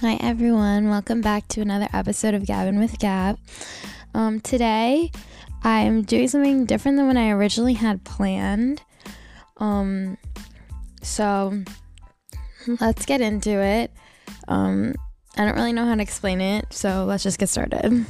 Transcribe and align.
Hi 0.00 0.14
everyone, 0.22 0.88
welcome 0.88 1.20
back 1.20 1.46
to 1.48 1.60
another 1.60 1.86
episode 1.92 2.32
of 2.32 2.46
Gabbin 2.46 2.78
with 2.78 2.98
Gab. 2.98 3.38
Um, 4.14 4.40
today 4.40 5.12
I'm 5.62 6.04
doing 6.04 6.26
something 6.26 6.64
different 6.64 6.96
than 6.96 7.06
when 7.06 7.18
I 7.18 7.28
originally 7.32 7.74
had 7.74 8.02
planned. 8.02 8.80
Um, 9.58 10.16
so 11.02 11.62
let's 12.80 13.04
get 13.04 13.20
into 13.20 13.50
it. 13.50 13.92
Um, 14.48 14.94
I 15.36 15.44
don't 15.44 15.56
really 15.56 15.74
know 15.74 15.84
how 15.84 15.96
to 15.96 16.02
explain 16.02 16.40
it, 16.40 16.72
so 16.72 17.04
let's 17.04 17.22
just 17.22 17.38
get 17.38 17.50
started. 17.50 18.06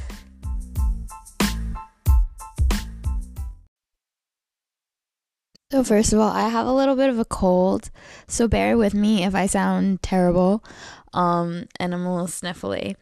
First 5.83 6.13
of 6.13 6.19
all, 6.19 6.31
I 6.31 6.49
have 6.49 6.67
a 6.67 6.73
little 6.73 6.95
bit 6.95 7.09
of 7.09 7.19
a 7.19 7.25
cold, 7.25 7.89
so 8.27 8.47
bear 8.47 8.77
with 8.77 8.93
me 8.93 9.23
if 9.23 9.33
I 9.33 9.45
sound 9.47 10.01
terrible 10.01 10.63
um, 11.13 11.67
and 11.79 11.93
I'm 11.93 12.05
a 12.05 12.13
little 12.13 12.27
sniffly. 12.27 12.95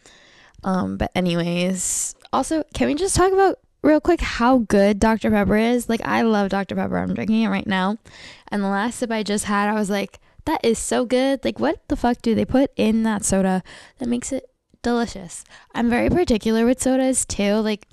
Um, 0.64 0.98
but, 0.98 1.12
anyways, 1.16 2.16
also, 2.34 2.64
can 2.74 2.88
we 2.88 2.96
just 2.96 3.16
talk 3.16 3.32
about 3.32 3.60
real 3.82 4.02
quick 4.02 4.22
how 4.22 4.60
good 4.60 5.00
Dr. 5.00 5.32
Pepper 5.32 5.56
is? 5.58 5.90
Like, 5.90 6.02
I 6.06 6.22
love 6.22 6.50
Dr. 6.50 6.76
Pepper. 6.76 6.98
I'm 6.98 7.14
drinking 7.14 7.44
it 7.44 7.50
right 7.50 7.68
now. 7.68 7.98
And 8.50 8.64
the 8.64 8.68
last 8.68 9.00
sip 9.00 9.12
I 9.12 9.24
just 9.24 9.46
had, 9.46 9.70
I 9.70 9.74
was 9.74 9.90
like, 9.90 10.20
that 10.46 10.64
is 10.64 10.80
so 10.80 11.06
good. 11.06 11.44
Like, 11.44 11.60
what 11.60 11.88
the 11.88 11.96
fuck 11.96 12.22
do 12.22 12.36
they 12.36 12.46
put 12.46 12.72
in 12.76 13.04
that 13.04 13.24
soda 13.24 13.64
that 14.00 14.10
makes 14.10 14.32
it 14.32 14.50
delicious? 14.82 15.44
I'm 15.74 15.90
very 15.90 16.10
particular 16.10 16.66
with 16.66 16.82
sodas 16.82 17.26
too. 17.26 17.56
Like, 17.56 17.88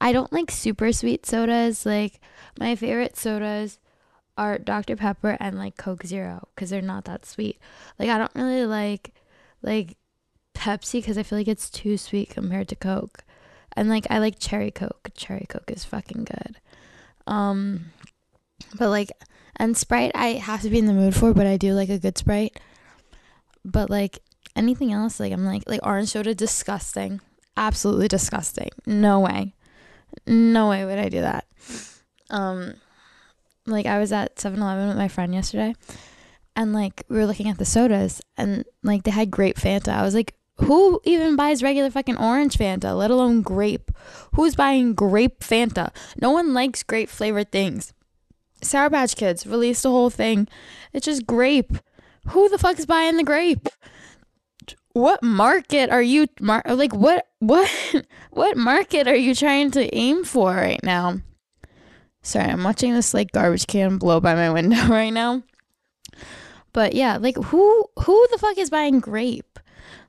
I 0.00 0.12
don't 0.12 0.32
like 0.32 0.50
super 0.50 0.92
sweet 0.92 1.26
sodas. 1.26 1.86
Like, 1.86 2.20
my 2.58 2.74
favorite 2.74 3.16
sodas 3.16 3.78
are 4.36 4.58
Dr. 4.58 4.96
Pepper 4.96 5.36
and 5.40 5.58
like 5.58 5.76
Coke 5.76 6.04
Zero 6.04 6.48
because 6.54 6.70
they're 6.70 6.82
not 6.82 7.04
that 7.04 7.26
sweet. 7.26 7.58
Like 7.98 8.08
I 8.08 8.18
don't 8.18 8.34
really 8.34 8.66
like 8.66 9.14
like 9.62 9.96
Pepsi 10.54 10.94
because 10.94 11.18
I 11.18 11.22
feel 11.22 11.38
like 11.38 11.48
it's 11.48 11.70
too 11.70 11.96
sweet 11.96 12.30
compared 12.30 12.68
to 12.68 12.76
Coke. 12.76 13.24
And 13.74 13.88
like 13.88 14.06
I 14.10 14.18
like 14.18 14.38
cherry 14.38 14.70
Coke. 14.70 15.10
Cherry 15.14 15.46
Coke 15.48 15.70
is 15.70 15.84
fucking 15.84 16.24
good. 16.24 16.60
Um 17.26 17.86
but 18.78 18.88
like 18.88 19.12
and 19.56 19.76
Sprite 19.76 20.12
I 20.14 20.28
have 20.34 20.62
to 20.62 20.70
be 20.70 20.78
in 20.78 20.86
the 20.86 20.92
mood 20.92 21.14
for, 21.14 21.34
but 21.34 21.46
I 21.46 21.56
do 21.56 21.74
like 21.74 21.90
a 21.90 21.98
good 21.98 22.16
Sprite. 22.16 22.58
But 23.64 23.90
like 23.90 24.20
anything 24.56 24.92
else 24.92 25.20
like 25.20 25.32
I'm 25.32 25.44
like 25.44 25.64
like 25.66 25.80
orange 25.82 26.08
soda 26.08 26.34
disgusting. 26.34 27.20
Absolutely 27.56 28.08
disgusting. 28.08 28.70
No 28.86 29.20
way. 29.20 29.54
No 30.26 30.70
way 30.70 30.84
would 30.86 30.98
I 30.98 31.08
do 31.10 31.20
that. 31.20 31.46
Um 32.30 32.74
like 33.66 33.86
I 33.86 33.98
was 33.98 34.12
at 34.12 34.36
7-Eleven 34.36 34.88
with 34.88 34.96
my 34.96 35.08
friend 35.08 35.34
yesterday 35.34 35.74
and 36.56 36.72
like 36.72 37.04
we 37.08 37.16
were 37.16 37.26
looking 37.26 37.48
at 37.48 37.58
the 37.58 37.64
sodas 37.64 38.20
and 38.36 38.64
like 38.82 39.04
they 39.04 39.10
had 39.10 39.30
grape 39.30 39.56
Fanta. 39.56 39.88
I 39.88 40.02
was 40.02 40.14
like, 40.14 40.34
who 40.56 41.00
even 41.04 41.34
buys 41.34 41.62
regular 41.62 41.90
fucking 41.90 42.16
orange 42.16 42.56
Fanta, 42.56 42.96
let 42.96 43.10
alone 43.10 43.42
grape? 43.42 43.90
Who's 44.34 44.54
buying 44.54 44.94
grape 44.94 45.40
Fanta? 45.40 45.90
No 46.20 46.30
one 46.30 46.54
likes 46.54 46.82
grape 46.82 47.08
flavored 47.08 47.50
things. 47.50 47.92
Sour 48.62 48.90
Patch 48.90 49.16
Kids 49.16 49.46
released 49.46 49.84
a 49.84 49.88
whole 49.88 50.10
thing. 50.10 50.46
It's 50.92 51.06
just 51.06 51.26
grape. 51.26 51.72
Who 52.28 52.48
the 52.48 52.58
fuck 52.58 52.78
is 52.78 52.86
buying 52.86 53.16
the 53.16 53.24
grape? 53.24 53.68
What 54.92 55.22
market 55.22 55.90
are 55.90 56.02
you 56.02 56.28
mar- 56.38 56.62
like 56.68 56.94
what 56.94 57.26
what 57.38 57.68
what 58.30 58.56
market 58.56 59.08
are 59.08 59.16
you 59.16 59.34
trying 59.34 59.70
to 59.72 59.92
aim 59.94 60.22
for 60.22 60.54
right 60.54 60.82
now? 60.82 61.16
Sorry, 62.22 62.48
I'm 62.48 62.62
watching 62.62 62.94
this 62.94 63.12
like 63.12 63.32
garbage 63.32 63.66
can 63.66 63.98
blow 63.98 64.20
by 64.20 64.34
my 64.34 64.50
window 64.52 64.86
right 64.86 65.12
now. 65.12 65.42
But 66.72 66.94
yeah, 66.94 67.18
like 67.18 67.36
who 67.36 67.84
who 68.04 68.26
the 68.30 68.38
fuck 68.38 68.56
is 68.58 68.70
buying 68.70 69.00
grape? 69.00 69.58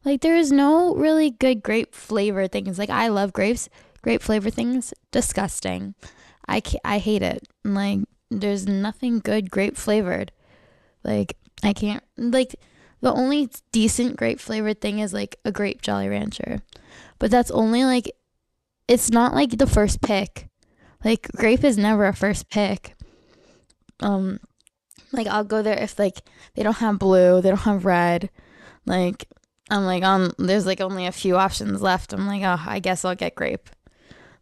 Like 0.06 0.22
there 0.22 0.36
is 0.36 0.52
no 0.52 0.96
really 0.96 1.32
good 1.32 1.64
grape 1.64 1.94
flavor 1.94 2.48
things. 2.48 2.78
Like 2.78 2.90
I 2.90 3.08
love 3.08 3.34
grapes, 3.34 3.68
grape 4.02 4.22
flavor 4.22 4.50
things, 4.50 4.94
disgusting. 5.12 5.96
I 6.48 6.62
I 6.86 7.00
hate 7.00 7.24
it. 7.24 7.48
Like 7.64 8.00
there's 8.30 8.68
nothing 8.68 9.20
good 9.20 9.50
grape 9.50 9.76
flavored. 9.76 10.32
Like 11.04 11.38
I 11.64 11.74
can't 11.74 12.04
like 12.18 12.56
the 13.02 13.12
only 13.12 13.50
decent 13.72 14.16
grape 14.16 14.40
flavored 14.40 14.80
thing 14.80 15.00
is 15.00 15.14
like 15.14 15.38
a 15.44 15.52
grape 15.52 15.82
Jolly 15.82 16.08
Rancher. 16.08 16.62
But 17.20 17.32
that's 17.32 17.52
only 17.52 17.84
like 17.84 18.12
it's 18.88 19.10
not 19.10 19.34
like 19.34 19.58
the 19.58 19.68
first 19.68 20.02
pick 20.02 20.48
like 21.04 21.28
grape 21.36 21.64
is 21.64 21.78
never 21.78 22.06
a 22.06 22.14
first 22.14 22.50
pick. 22.50 22.96
Um 24.00 24.40
like 25.12 25.28
I'll 25.28 25.44
go 25.44 25.62
there 25.62 25.78
if 25.78 25.98
like 26.00 26.22
they 26.56 26.64
don't 26.64 26.78
have 26.78 27.00
blue, 27.00 27.42
they 27.42 27.50
don't 27.50 27.60
have 27.60 27.86
red. 27.86 28.30
Like 28.86 29.28
I'm 29.70 29.86
like 29.86 30.04
on 30.04 30.32
there's 30.38 30.66
like 30.66 30.82
only 30.82 31.06
a 31.06 31.12
few 31.12 31.38
options 31.38 31.82
left. 31.82 32.14
I'm 32.14 32.28
like, 32.28 32.44
oh, 32.44 32.62
I 32.66 32.80
guess 32.80 33.06
I'll 33.06 33.16
get 33.16 33.36
grape. 33.36 33.70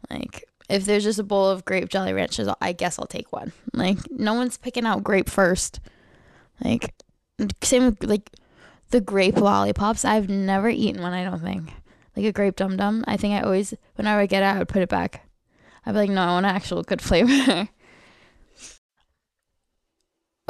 Like 0.09 0.45
if 0.69 0.85
there's 0.85 1.03
just 1.03 1.19
a 1.19 1.23
bowl 1.23 1.49
of 1.49 1.65
grape 1.65 1.89
Jolly 1.89 2.13
Ranchers, 2.13 2.47
I 2.61 2.71
guess 2.73 2.97
I'll 2.97 3.05
take 3.05 3.31
one. 3.31 3.51
Like 3.73 3.97
no 4.09 4.33
one's 4.33 4.57
picking 4.57 4.85
out 4.85 5.03
grape 5.03 5.29
first. 5.29 5.79
Like 6.63 6.93
same 7.63 7.85
with 7.85 8.03
like 8.03 8.29
the 8.89 9.01
grape 9.01 9.37
lollipops. 9.37 10.05
I've 10.05 10.29
never 10.29 10.69
eaten 10.69 11.01
one. 11.01 11.13
I 11.13 11.23
don't 11.23 11.41
think 11.41 11.71
like 12.15 12.25
a 12.25 12.31
grape 12.31 12.55
dum 12.55 12.77
dum. 12.77 13.03
I 13.07 13.17
think 13.17 13.33
I 13.33 13.41
always 13.41 13.73
whenever 13.95 14.19
I 14.19 14.23
would 14.23 14.29
get 14.29 14.43
it, 14.43 14.47
I 14.47 14.59
would 14.59 14.69
put 14.69 14.81
it 14.81 14.89
back. 14.89 15.27
I'd 15.85 15.93
be 15.93 15.99
like, 15.99 16.09
no, 16.09 16.21
I 16.21 16.27
want 16.27 16.45
an 16.45 16.55
actual 16.55 16.83
good 16.83 17.01
flavor. 17.01 17.69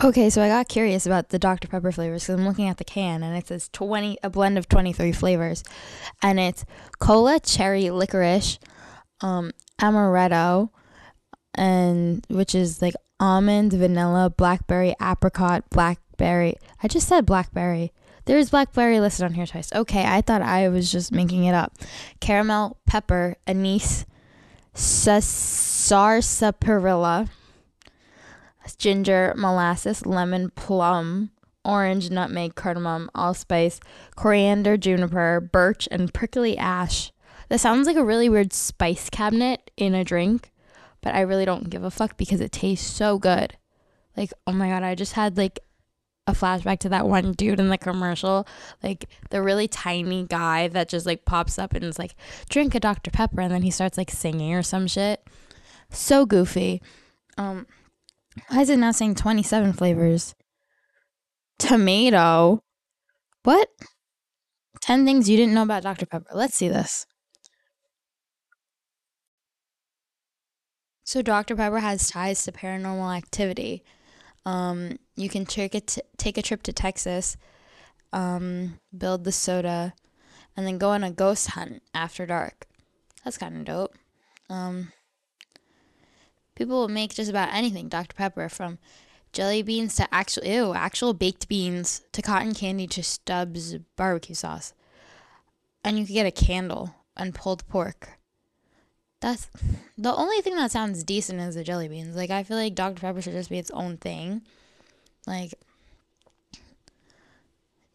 okay, 0.04 0.30
so 0.30 0.42
I 0.42 0.50
got 0.50 0.68
curious 0.68 1.06
about 1.06 1.30
the 1.30 1.40
Dr. 1.40 1.68
Pepper 1.68 1.92
flavors 1.92 2.24
because 2.24 2.40
I'm 2.40 2.48
looking 2.48 2.68
at 2.68 2.78
the 2.78 2.84
can 2.84 3.24
and 3.24 3.38
it 3.38 3.48
says 3.48 3.70
20, 3.72 4.18
a 4.24 4.30
blend 4.30 4.58
of 4.58 4.68
23 4.68 5.12
flavors. 5.12 5.64
And 6.22 6.40
it's 6.40 6.66
cola, 7.00 7.40
cherry, 7.40 7.90
licorice, 7.90 8.60
um, 9.22 9.52
amaretto, 9.80 10.70
and 11.56 12.26
which 12.30 12.56
is 12.56 12.82
like 12.82 12.96
almond, 13.20 13.74
vanilla, 13.74 14.30
blackberry, 14.30 14.96
apricot, 15.02 15.70
blackberry. 15.70 16.58
I 16.84 16.88
just 16.88 17.08
said 17.08 17.26
blackberry. 17.26 17.94
There's 18.26 18.50
blackberry 18.50 19.00
listed 19.00 19.26
on 19.26 19.34
here 19.34 19.48
twice. 19.48 19.74
Okay, 19.74 20.06
I 20.06 20.22
thought 20.22 20.42
I 20.42 20.70
was 20.70 20.92
just 20.92 21.12
making 21.12 21.46
it 21.46 21.56
up. 21.56 21.78
Caramel, 22.20 22.78
pepper, 22.86 23.36
anise, 23.48 24.06
sarsaparilla, 24.74 27.28
ginger, 28.78 29.34
molasses, 29.38 30.06
lemon, 30.06 30.50
plum, 30.52 31.32
orange, 31.64 32.10
nutmeg, 32.10 32.56
cardamom, 32.56 33.10
allspice, 33.14 33.80
coriander, 34.16 34.78
juniper, 34.78 35.42
birch, 35.42 35.88
and 35.92 36.14
prickly 36.14 36.58
ash. 36.58 37.12
That 37.50 37.60
sounds 37.60 37.86
like 37.86 37.98
a 37.98 38.04
really 38.04 38.30
weird 38.30 38.54
spice 38.54 39.10
cabinet 39.10 39.70
in 39.78 39.94
a 39.94 40.04
drink, 40.04 40.52
but 41.02 41.14
I 41.14 41.22
really 41.22 41.46
don't 41.46 41.70
give 41.70 41.84
a 41.84 41.92
fuck 41.92 42.18
because 42.18 42.42
it 42.42 42.52
tastes 42.52 42.90
so 42.90 43.20
good. 43.20 43.58
Like, 44.16 44.34
oh 44.48 44.54
my 44.54 44.70
god, 44.70 44.84
I 44.84 44.96
just 44.96 45.14
had 45.14 45.38
like 45.38 45.60
a 46.28 46.34
flashback 46.34 46.80
to 46.80 46.90
that 46.90 47.08
one 47.08 47.34
dude 47.34 47.60
in 47.60 47.70
the 47.70 47.78
commercial, 47.78 48.48
like 48.84 49.06
the 49.30 49.42
really 49.42 49.68
tiny 49.68 50.26
guy 50.26 50.68
that 50.68 50.90
just 50.90 51.06
like 51.06 51.26
pops 51.26 51.58
up 51.58 51.74
and 51.74 51.84
is 51.84 52.00
like, 52.00 52.16
drink 52.50 52.76
a 52.76 52.80
Dr. 52.80 53.12
Pepper, 53.12 53.42
and 53.42 53.52
then 53.52 53.64
he 53.64 53.72
starts 53.72 53.98
like 53.98 54.12
singing 54.12 54.54
or 54.54 54.64
some 54.64 54.88
shit. 54.88 55.26
So 55.90 56.26
goofy. 56.26 56.82
Um, 57.38 57.66
why 58.48 58.62
is 58.62 58.70
it 58.70 58.78
now 58.78 58.92
saying 58.92 59.16
27 59.16 59.74
flavors? 59.74 60.36
Tomato. 61.60 62.64
What? 63.44 63.70
10 64.82 65.06
things 65.06 65.30
you 65.30 65.38
didn't 65.38 65.54
know 65.54 65.64
about 65.64 65.84
Dr. 65.84 66.06
Pepper. 66.06 66.30
Let's 66.34 66.56
see 66.56 66.68
this. 66.68 67.06
So, 71.04 71.22
Dr. 71.22 71.56
Pepper 71.58 71.80
has 71.80 72.10
ties 72.10 72.44
to 72.46 72.52
paranormal 72.54 73.16
activity. 73.16 73.84
Um, 74.46 74.98
you 75.16 75.30
can 75.30 75.46
take 75.46 75.76
a, 75.76 75.82
t- 75.82 76.02
take 76.18 76.38
a 76.38 76.42
trip 76.42 76.64
to 76.64 76.74
Texas, 76.74 77.38
um, 78.12 78.80
build 78.96 79.24
the 79.24 79.32
soda, 79.32 79.94
and 80.58 80.66
then 80.66 80.78
go 80.78 80.90
on 80.90 81.04
a 81.04 81.12
ghost 81.12 81.52
hunt 81.52 81.82
after 81.94 82.26
dark. 82.26 82.66
That's 83.24 83.38
kind 83.38 83.58
of 83.58 83.66
dope. 83.66 83.96
Um, 84.50 84.92
people 86.56 86.80
will 86.80 86.88
make 86.88 87.14
just 87.14 87.30
about 87.30 87.54
anything 87.54 87.88
Dr. 87.88 88.16
Pepper 88.16 88.50
from 88.50 88.80
jelly 89.32 89.62
beans 89.62 89.96
to 89.96 90.14
actual 90.14 90.44
ew, 90.46 90.74
actual 90.74 91.14
baked 91.14 91.48
beans 91.48 92.02
to 92.12 92.22
cotton 92.22 92.54
candy 92.54 92.88
to 92.88 93.04
Stubbs 93.04 93.76
barbecue 93.96 94.36
sauce. 94.36 94.74
And 95.84 95.98
you 95.98 96.06
can 96.06 96.14
get 96.14 96.26
a 96.26 96.32
candle 96.32 96.96
and 97.16 97.34
pulled 97.34 97.68
pork. 97.68 98.20
That's 99.22 99.48
the 99.98 100.16
only 100.16 100.42
thing 100.42 100.56
that 100.56 100.72
sounds 100.72 101.04
decent 101.04 101.40
is 101.40 101.56
the 101.56 101.64
jelly 101.64 101.88
beans. 101.88 102.16
Like 102.16 102.32
I 102.32 102.44
feel 102.44 102.58
like 102.58 102.76
Dr. 102.76 103.00
Pepper 103.00 103.22
should 103.22 103.34
just 103.34 103.52
be 103.52 103.60
its 103.60 103.72
own 103.72 103.98
thing. 103.98 104.42
Like 105.28 105.54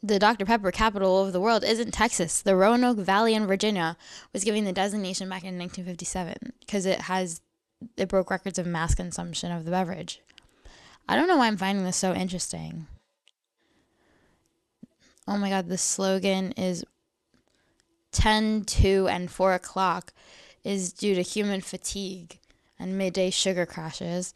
the 0.02 0.20
Dr. 0.20 0.46
Pepper 0.46 0.70
capital 0.70 1.24
of 1.26 1.32
the 1.32 1.40
world 1.40 1.64
isn't 1.64 1.92
Texas. 1.92 2.40
The 2.40 2.54
Roanoke 2.54 2.98
Valley 2.98 3.34
in 3.34 3.46
Virginia 3.46 3.96
was 4.32 4.44
given 4.44 4.64
the 4.64 4.72
designation 4.72 5.28
back 5.28 5.42
in 5.42 5.58
1957 5.58 6.52
because 6.60 6.86
it 6.86 7.02
has 7.02 7.40
it 7.96 8.08
broke 8.08 8.30
records 8.30 8.58
of 8.58 8.66
mass 8.66 8.94
consumption 8.94 9.50
of 9.50 9.64
the 9.64 9.72
beverage. 9.72 10.20
I 11.08 11.16
don't 11.16 11.26
know 11.26 11.36
why 11.38 11.48
I'm 11.48 11.56
finding 11.56 11.84
this 11.84 11.96
so 11.96 12.14
interesting. 12.14 12.86
Oh 15.26 15.36
my 15.36 15.50
god, 15.50 15.68
the 15.68 15.76
slogan 15.76 16.52
is 16.52 16.84
10, 18.12 18.64
2, 18.64 19.08
and 19.08 19.28
4 19.28 19.54
o'clock 19.54 20.12
is 20.66 20.92
due 20.92 21.14
to 21.14 21.22
human 21.22 21.60
fatigue 21.60 22.40
and 22.76 22.98
midday 22.98 23.30
sugar 23.30 23.64
crashes. 23.64 24.34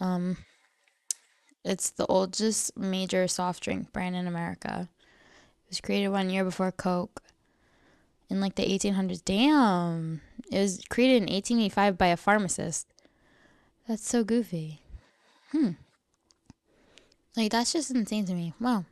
Um, 0.00 0.36
it's 1.64 1.90
the 1.90 2.06
oldest 2.06 2.76
major 2.76 3.28
soft 3.28 3.62
drink 3.62 3.92
brand 3.92 4.16
in 4.16 4.26
America. 4.26 4.88
It 5.64 5.70
was 5.70 5.80
created 5.80 6.08
one 6.08 6.28
year 6.28 6.42
before 6.42 6.72
Coke 6.72 7.22
in 8.28 8.40
like 8.40 8.56
the 8.56 8.66
1800s. 8.66 9.24
Damn. 9.24 10.22
It 10.50 10.58
was 10.58 10.82
created 10.90 11.18
in 11.18 11.32
1885 11.32 11.96
by 11.96 12.08
a 12.08 12.16
pharmacist. 12.16 12.88
That's 13.86 14.06
so 14.06 14.24
goofy. 14.24 14.80
Hmm. 15.52 15.70
Like, 17.36 17.52
that's 17.52 17.72
just 17.72 17.92
insane 17.92 18.26
to 18.26 18.34
me. 18.34 18.54
Wow. 18.60 18.86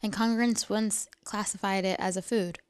And 0.00 0.12
Congress 0.12 0.68
once 0.70 1.08
classified 1.24 1.84
it 1.84 1.98
as 1.98 2.16
a 2.16 2.22
food. 2.22 2.60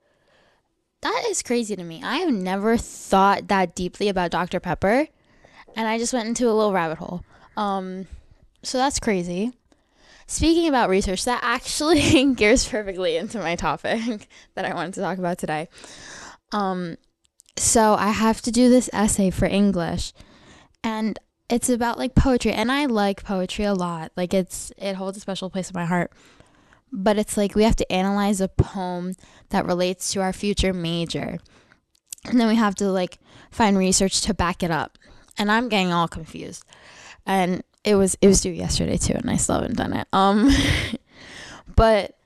That 1.02 1.24
is 1.28 1.42
crazy 1.42 1.76
to 1.76 1.82
me. 1.82 2.02
I 2.02 2.18
have 2.18 2.32
never 2.32 2.76
thought 2.76 3.48
that 3.48 3.74
deeply 3.74 4.08
about 4.08 4.30
Dr. 4.30 4.60
Pepper. 4.60 5.08
And 5.74 5.88
I 5.88 5.98
just 5.98 6.12
went 6.12 6.28
into 6.28 6.48
a 6.48 6.54
little 6.54 6.72
rabbit 6.72 6.98
hole. 6.98 7.24
Um, 7.56 8.06
so 8.62 8.78
that's 8.78 9.00
crazy. 9.00 9.52
Speaking 10.26 10.68
about 10.68 10.88
research, 10.88 11.24
that 11.24 11.40
actually 11.42 12.34
gears 12.36 12.66
perfectly 12.66 13.16
into 13.16 13.38
my 13.38 13.56
topic 13.56 14.28
that 14.54 14.64
I 14.64 14.74
wanted 14.74 14.94
to 14.94 15.00
talk 15.00 15.18
about 15.18 15.38
today. 15.38 15.68
Um, 16.52 16.96
so 17.56 17.94
I 17.94 18.10
have 18.10 18.40
to 18.42 18.50
do 18.50 18.70
this 18.70 18.88
essay 18.92 19.30
for 19.30 19.46
English, 19.46 20.12
and 20.82 21.18
it's 21.50 21.68
about 21.68 21.98
like 21.98 22.14
poetry, 22.14 22.52
and 22.52 22.72
I 22.72 22.86
like 22.86 23.24
poetry 23.24 23.64
a 23.64 23.74
lot. 23.74 24.12
Like 24.16 24.32
it's 24.32 24.72
it 24.78 24.94
holds 24.94 25.18
a 25.18 25.20
special 25.20 25.50
place 25.50 25.70
in 25.70 25.74
my 25.74 25.84
heart. 25.84 26.12
But 26.92 27.18
it's 27.18 27.36
like 27.36 27.54
we 27.54 27.64
have 27.64 27.76
to 27.76 27.90
analyze 27.90 28.40
a 28.40 28.48
poem 28.48 29.14
that 29.48 29.64
relates 29.64 30.12
to 30.12 30.20
our 30.20 30.32
future 30.32 30.72
major, 30.72 31.38
and 32.26 32.38
then 32.38 32.48
we 32.48 32.56
have 32.56 32.74
to 32.76 32.90
like 32.90 33.18
find 33.50 33.78
research 33.78 34.20
to 34.22 34.34
back 34.34 34.62
it 34.62 34.70
up. 34.70 34.98
And 35.38 35.50
I'm 35.50 35.70
getting 35.70 35.92
all 35.92 36.08
confused, 36.08 36.64
and 37.24 37.62
it 37.84 37.94
was 37.94 38.16
it 38.20 38.28
was 38.28 38.40
due 38.40 38.50
yesterday 38.50 38.96
too, 38.96 39.14
and 39.14 39.30
I 39.30 39.36
still 39.36 39.56
haven't 39.56 39.76
done 39.76 39.94
it. 39.94 40.06
Um, 40.12 40.50
but 41.76 42.16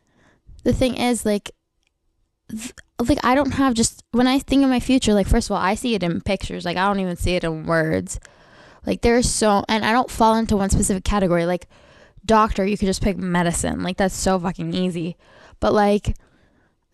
the 0.64 0.72
thing 0.72 0.96
is, 0.96 1.24
like, 1.24 1.52
th- 2.50 2.74
like 2.98 3.24
I 3.24 3.34
don't 3.34 3.52
have 3.52 3.74
just 3.74 4.02
when 4.10 4.26
I 4.26 4.40
think 4.40 4.64
of 4.64 4.68
my 4.68 4.80
future. 4.80 5.14
Like, 5.14 5.28
first 5.28 5.48
of 5.48 5.52
all, 5.52 5.62
I 5.62 5.76
see 5.76 5.94
it 5.94 6.02
in 6.02 6.20
pictures. 6.20 6.64
Like, 6.64 6.76
I 6.76 6.86
don't 6.86 7.00
even 7.00 7.16
see 7.16 7.36
it 7.36 7.44
in 7.44 7.66
words. 7.66 8.18
Like, 8.84 9.02
there's 9.02 9.30
so, 9.30 9.64
and 9.68 9.84
I 9.84 9.92
don't 9.92 10.10
fall 10.10 10.34
into 10.34 10.56
one 10.56 10.70
specific 10.70 11.04
category. 11.04 11.46
Like, 11.46 11.68
doctor, 12.26 12.66
you 12.66 12.76
could 12.76 12.86
just 12.86 13.02
pick 13.02 13.16
medicine. 13.16 13.82
Like, 13.82 13.96
that's 13.96 14.14
so 14.14 14.38
fucking 14.38 14.74
easy. 14.74 15.16
But 15.60 15.72
like, 15.72 16.16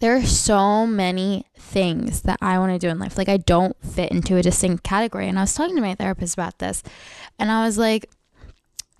there 0.00 0.17
are 0.17 0.26
so 0.26 0.87
many 0.87 1.46
things 1.56 2.23
that 2.23 2.38
I 2.40 2.58
want 2.58 2.73
to 2.73 2.79
do 2.79 2.90
in 2.90 2.99
life. 2.99 3.17
Like, 3.17 3.29
I 3.29 3.37
don't 3.37 3.76
fit 3.84 4.11
into 4.11 4.37
a 4.37 4.43
distinct 4.43 4.84
category. 4.84 5.29
And 5.29 5.38
I 5.38 5.43
was 5.43 5.55
talking 5.55 5.76
to 5.76 5.82
my 5.82 5.94
therapist 5.94 6.34
about 6.34 6.58
this, 6.58 6.82
and 7.38 7.50
I 7.50 7.64
was 7.64 7.79
like 7.79 8.08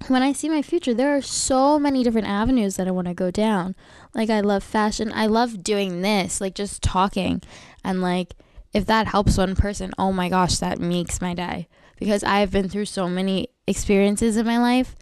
when 0.09 0.23
I 0.23 0.33
see 0.33 0.49
my 0.49 0.63
future, 0.63 0.95
there 0.95 1.17
are 1.17 1.23
so 1.23 1.79
many 1.79 2.03
different 2.03 2.29
avenues 2.29 2.77
that 2.77 2.89
I 2.89 2.93
want 2.93 3.09
to 3.09 3.15
go 3.15 3.31
down. 3.31 3.75
Like, 4.15 4.31
I 4.31 4.41
love 4.41 4.65
fashion. 4.65 5.13
I 5.15 5.27
love 5.27 5.63
doing 5.63 6.03
this, 6.03 6.41
like 6.41 6.55
just 6.55 6.83
talking. 6.83 7.43
And, 7.85 8.01
like, 8.01 8.35
if 8.73 8.87
that 8.87 9.09
helps 9.09 9.39
one 9.39 9.55
person, 9.55 9.93
oh 9.99 10.13
my 10.13 10.29
gosh, 10.29 10.59
that 10.59 10.79
makes 10.79 11.21
my 11.21 11.35
day. 11.35 11.69
Because 11.99 12.25
I've 12.25 12.51
been 12.51 12.69
through 12.69 12.87
so 12.87 13.09
many 13.09 13.49
experiences 13.67 14.37
in 14.37 14.47
my 14.47 14.59
life. 14.59 14.97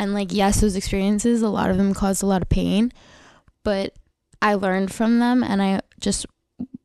And, 0.00 0.14
like, 0.14 0.32
yes, 0.32 0.60
those 0.60 0.76
experiences, 0.76 1.42
a 1.42 1.48
lot 1.48 1.70
of 1.70 1.76
them 1.76 1.94
caused 1.94 2.22
a 2.22 2.26
lot 2.26 2.42
of 2.42 2.48
pain. 2.48 2.92
But 3.62 3.94
I 4.40 4.54
learned 4.54 4.92
from 4.92 5.18
them. 5.18 5.44
And 5.44 5.60
I 5.60 5.80
just 6.00 6.26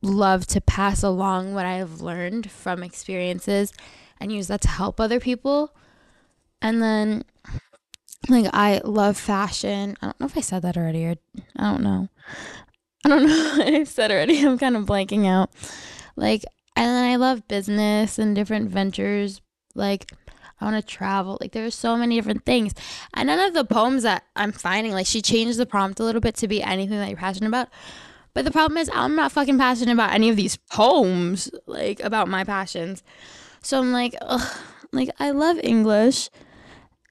love 0.02 0.46
to 0.48 0.62
pass 0.62 1.02
along 1.02 1.54
what 1.54 1.66
I 1.66 1.76
have 1.76 2.02
learned 2.02 2.52
from 2.52 2.84
experiences 2.84 3.74
and 4.20 4.32
use 4.32 4.48
that 4.48 4.62
to 4.62 4.68
help 4.68 5.00
other 5.00 5.20
people. 5.20 5.74
And 6.62 6.82
then 6.82 7.24
like 8.30 8.48
I 8.54 8.82
love 8.84 9.18
fashion. 9.18 9.98
I 10.02 10.08
don't 10.08 10.20
know 10.20 10.26
if 10.26 10.38
I 10.38 10.42
said 10.42 10.62
that 10.64 10.78
already 10.78 11.06
or 11.06 11.16
I 11.58 11.72
don't 11.72 11.84
know. 11.84 12.10
I 13.06 13.10
don't 13.10 13.26
know 13.28 13.56
if 13.60 13.60
I 13.60 13.84
said 13.84 14.12
already. 14.12 14.40
I'm 14.46 14.58
kind 14.58 14.76
of 14.76 14.86
blanking 14.86 15.28
out. 15.28 15.52
Like 16.16 16.44
and 16.76 16.88
then 16.88 17.12
I 17.12 17.16
love 17.16 17.48
business 17.48 18.20
and 18.20 18.36
different 18.36 18.70
ventures. 18.70 19.42
Like 19.74 20.12
I 20.60 20.66
want 20.66 20.86
to 20.86 20.94
travel. 20.94 21.38
Like 21.42 21.52
there's 21.52 21.76
so 21.76 21.98
many 21.98 22.16
different 22.16 22.46
things. 22.46 22.74
And 23.14 23.28
none 23.28 23.40
of 23.40 23.54
the 23.54 23.66
poems 23.66 24.04
that 24.04 24.24
I'm 24.36 24.52
finding, 24.52 24.94
like 24.94 25.08
she 25.08 25.22
changed 25.22 25.58
the 25.58 25.66
prompt 25.66 26.00
a 26.00 26.04
little 26.04 26.22
bit 26.22 26.36
to 26.36 26.48
be 26.48 26.64
anything 26.64 26.98
that 26.98 27.10
you're 27.10 27.18
passionate 27.18 27.48
about. 27.48 27.70
But 28.34 28.46
the 28.46 28.52
problem 28.52 28.78
is 28.78 28.90
I'm 28.94 29.16
not 29.16 29.32
fucking 29.32 29.58
passionate 29.58 29.94
about 29.94 30.12
any 30.14 30.30
of 30.30 30.36
these 30.36 30.58
poems, 30.58 31.50
like 31.66 32.00
about 32.02 32.28
my 32.28 32.44
passions. 32.44 33.04
So 33.62 33.80
I'm 33.80 33.92
like, 33.92 34.16
ugh, 34.22 34.58
like 34.92 35.10
I 35.20 35.32
love 35.32 35.58
English. 35.64 36.30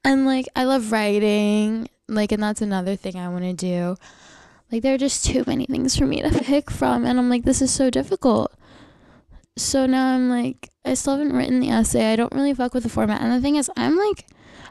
And 0.03 0.25
like 0.25 0.47
I 0.55 0.65
love 0.65 0.91
writing, 0.91 1.89
like 2.07 2.31
and 2.31 2.43
that's 2.43 2.61
another 2.61 2.95
thing 2.95 3.15
I 3.15 3.27
want 3.29 3.43
to 3.43 3.53
do. 3.53 3.97
Like 4.71 4.83
there 4.83 4.93
are 4.93 4.99
just 4.99 5.25
too 5.25 5.43
many 5.47 5.65
things 5.65 5.95
for 5.97 6.05
me 6.05 6.21
to 6.21 6.29
pick 6.43 6.69
from 6.69 7.05
and 7.05 7.17
I'm 7.17 7.29
like 7.29 7.43
this 7.43 7.61
is 7.61 7.71
so 7.71 7.89
difficult. 7.89 8.53
So 9.57 9.85
now 9.85 10.13
I'm 10.13 10.29
like 10.29 10.69
I 10.83 10.93
still 10.93 11.17
haven't 11.17 11.35
written 11.35 11.59
the 11.59 11.69
essay. 11.69 12.11
I 12.11 12.15
don't 12.15 12.33
really 12.33 12.53
fuck 12.53 12.73
with 12.73 12.83
the 12.83 12.89
format. 12.89 13.21
And 13.21 13.31
the 13.31 13.41
thing 13.41 13.55
is 13.55 13.71
I'm 13.77 13.95
like 13.95 14.27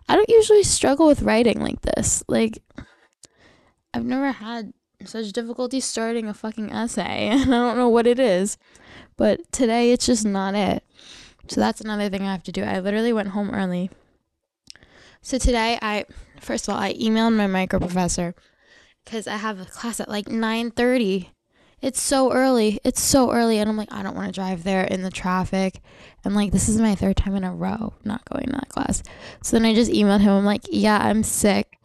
I 0.08 0.16
don't 0.16 0.28
usually 0.28 0.62
struggle 0.62 1.06
with 1.06 1.22
writing 1.22 1.60
like 1.60 1.80
this. 1.82 2.22
Like 2.28 2.62
I've 3.92 4.04
never 4.04 4.32
had 4.32 4.72
such 5.04 5.32
difficulty 5.32 5.80
starting 5.80 6.28
a 6.28 6.34
fucking 6.34 6.72
essay 6.72 7.28
and 7.30 7.54
I 7.54 7.58
don't 7.58 7.76
know 7.76 7.88
what 7.88 8.06
it 8.06 8.18
is. 8.18 8.58
But 9.16 9.52
today 9.52 9.92
it's 9.92 10.06
just 10.06 10.24
not 10.24 10.54
it. 10.54 10.84
So 11.48 11.60
that's 11.60 11.80
another 11.80 12.08
thing 12.08 12.22
I 12.22 12.32
have 12.32 12.42
to 12.44 12.52
do. 12.52 12.62
I 12.62 12.80
literally 12.80 13.12
went 13.12 13.28
home 13.28 13.50
early 13.50 13.90
so 15.24 15.38
today 15.38 15.78
I 15.80 16.04
first 16.38 16.68
of 16.68 16.74
all 16.74 16.80
I 16.80 16.92
emailed 16.92 17.34
my 17.34 17.46
micro 17.46 17.78
professor 17.78 18.34
because 19.04 19.26
I 19.26 19.38
have 19.38 19.58
a 19.58 19.64
class 19.64 19.98
at 19.98 20.08
like 20.08 20.26
9:30. 20.26 21.28
It's 21.80 22.00
so 22.00 22.32
early. 22.32 22.80
It's 22.84 23.00
so 23.00 23.30
early 23.32 23.58
and 23.58 23.68
I'm 23.68 23.76
like 23.76 23.92
I 23.92 24.02
don't 24.02 24.16
want 24.16 24.28
to 24.28 24.32
drive 24.32 24.64
there 24.64 24.84
in 24.84 25.02
the 25.02 25.10
traffic. 25.10 25.80
And 26.24 26.34
like 26.34 26.52
this 26.52 26.68
is 26.68 26.80
my 26.80 26.94
third 26.94 27.16
time 27.16 27.36
in 27.36 27.44
a 27.44 27.54
row 27.54 27.94
not 28.04 28.24
going 28.28 28.46
to 28.46 28.52
that 28.52 28.68
class. 28.68 29.02
So 29.42 29.56
then 29.56 29.66
I 29.66 29.74
just 29.74 29.90
emailed 29.90 30.20
him. 30.20 30.30
I'm 30.30 30.44
like, 30.44 30.62
"Yeah, 30.70 30.98
I'm 30.98 31.22
sick." 31.22 31.78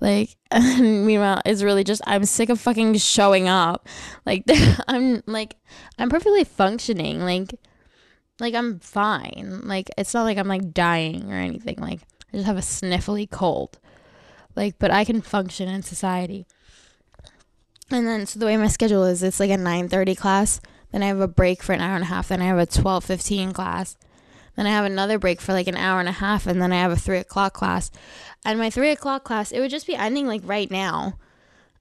Like 0.00 0.36
meanwhile 0.52 1.40
it's 1.44 1.62
really 1.62 1.84
just 1.84 2.02
I'm 2.06 2.24
sick 2.24 2.48
of 2.48 2.60
fucking 2.60 2.94
showing 2.98 3.48
up. 3.48 3.88
Like 4.26 4.44
I'm 4.88 5.22
like 5.26 5.56
I'm 5.98 6.08
perfectly 6.08 6.44
functioning. 6.44 7.20
Like 7.20 7.54
like 8.40 8.54
I'm 8.54 8.80
fine. 8.80 9.62
Like 9.64 9.90
it's 9.96 10.14
not 10.14 10.24
like 10.24 10.38
I'm 10.38 10.48
like 10.48 10.72
dying 10.72 11.30
or 11.30 11.36
anything. 11.36 11.76
Like 11.78 12.00
I 12.32 12.38
just 12.38 12.46
have 12.46 12.56
a 12.56 12.60
sniffly 12.60 13.30
cold. 13.30 13.78
Like, 14.56 14.78
but 14.78 14.90
I 14.90 15.04
can 15.04 15.20
function 15.20 15.68
in 15.68 15.82
society. 15.82 16.46
And 17.90 18.06
then 18.06 18.26
so 18.26 18.38
the 18.38 18.46
way 18.46 18.56
my 18.56 18.68
schedule 18.68 19.04
is, 19.04 19.22
it's 19.22 19.40
like 19.40 19.50
a 19.50 19.56
9:30 19.56 20.16
class, 20.16 20.60
then 20.92 21.02
I 21.02 21.06
have 21.06 21.20
a 21.20 21.28
break 21.28 21.62
for 21.62 21.72
an 21.72 21.80
hour 21.80 21.94
and 21.94 22.04
a 22.04 22.08
half, 22.08 22.28
then 22.28 22.40
I 22.40 22.46
have 22.46 22.58
a 22.58 22.66
12:15 22.66 23.52
class, 23.52 23.96
then 24.56 24.66
I 24.66 24.70
have 24.70 24.84
another 24.84 25.18
break 25.18 25.40
for 25.40 25.52
like 25.52 25.66
an 25.66 25.76
hour 25.76 26.00
and 26.00 26.08
a 26.08 26.12
half, 26.12 26.46
and 26.46 26.62
then 26.62 26.72
I 26.72 26.76
have 26.76 26.92
a 26.92 26.96
three 26.96 27.18
o'clock 27.18 27.52
class. 27.52 27.90
And 28.44 28.58
my 28.58 28.70
three 28.70 28.90
o'clock 28.90 29.24
class, 29.24 29.52
it 29.52 29.60
would 29.60 29.70
just 29.70 29.86
be 29.86 29.96
ending 29.96 30.26
like 30.26 30.42
right 30.44 30.70
now. 30.70 31.18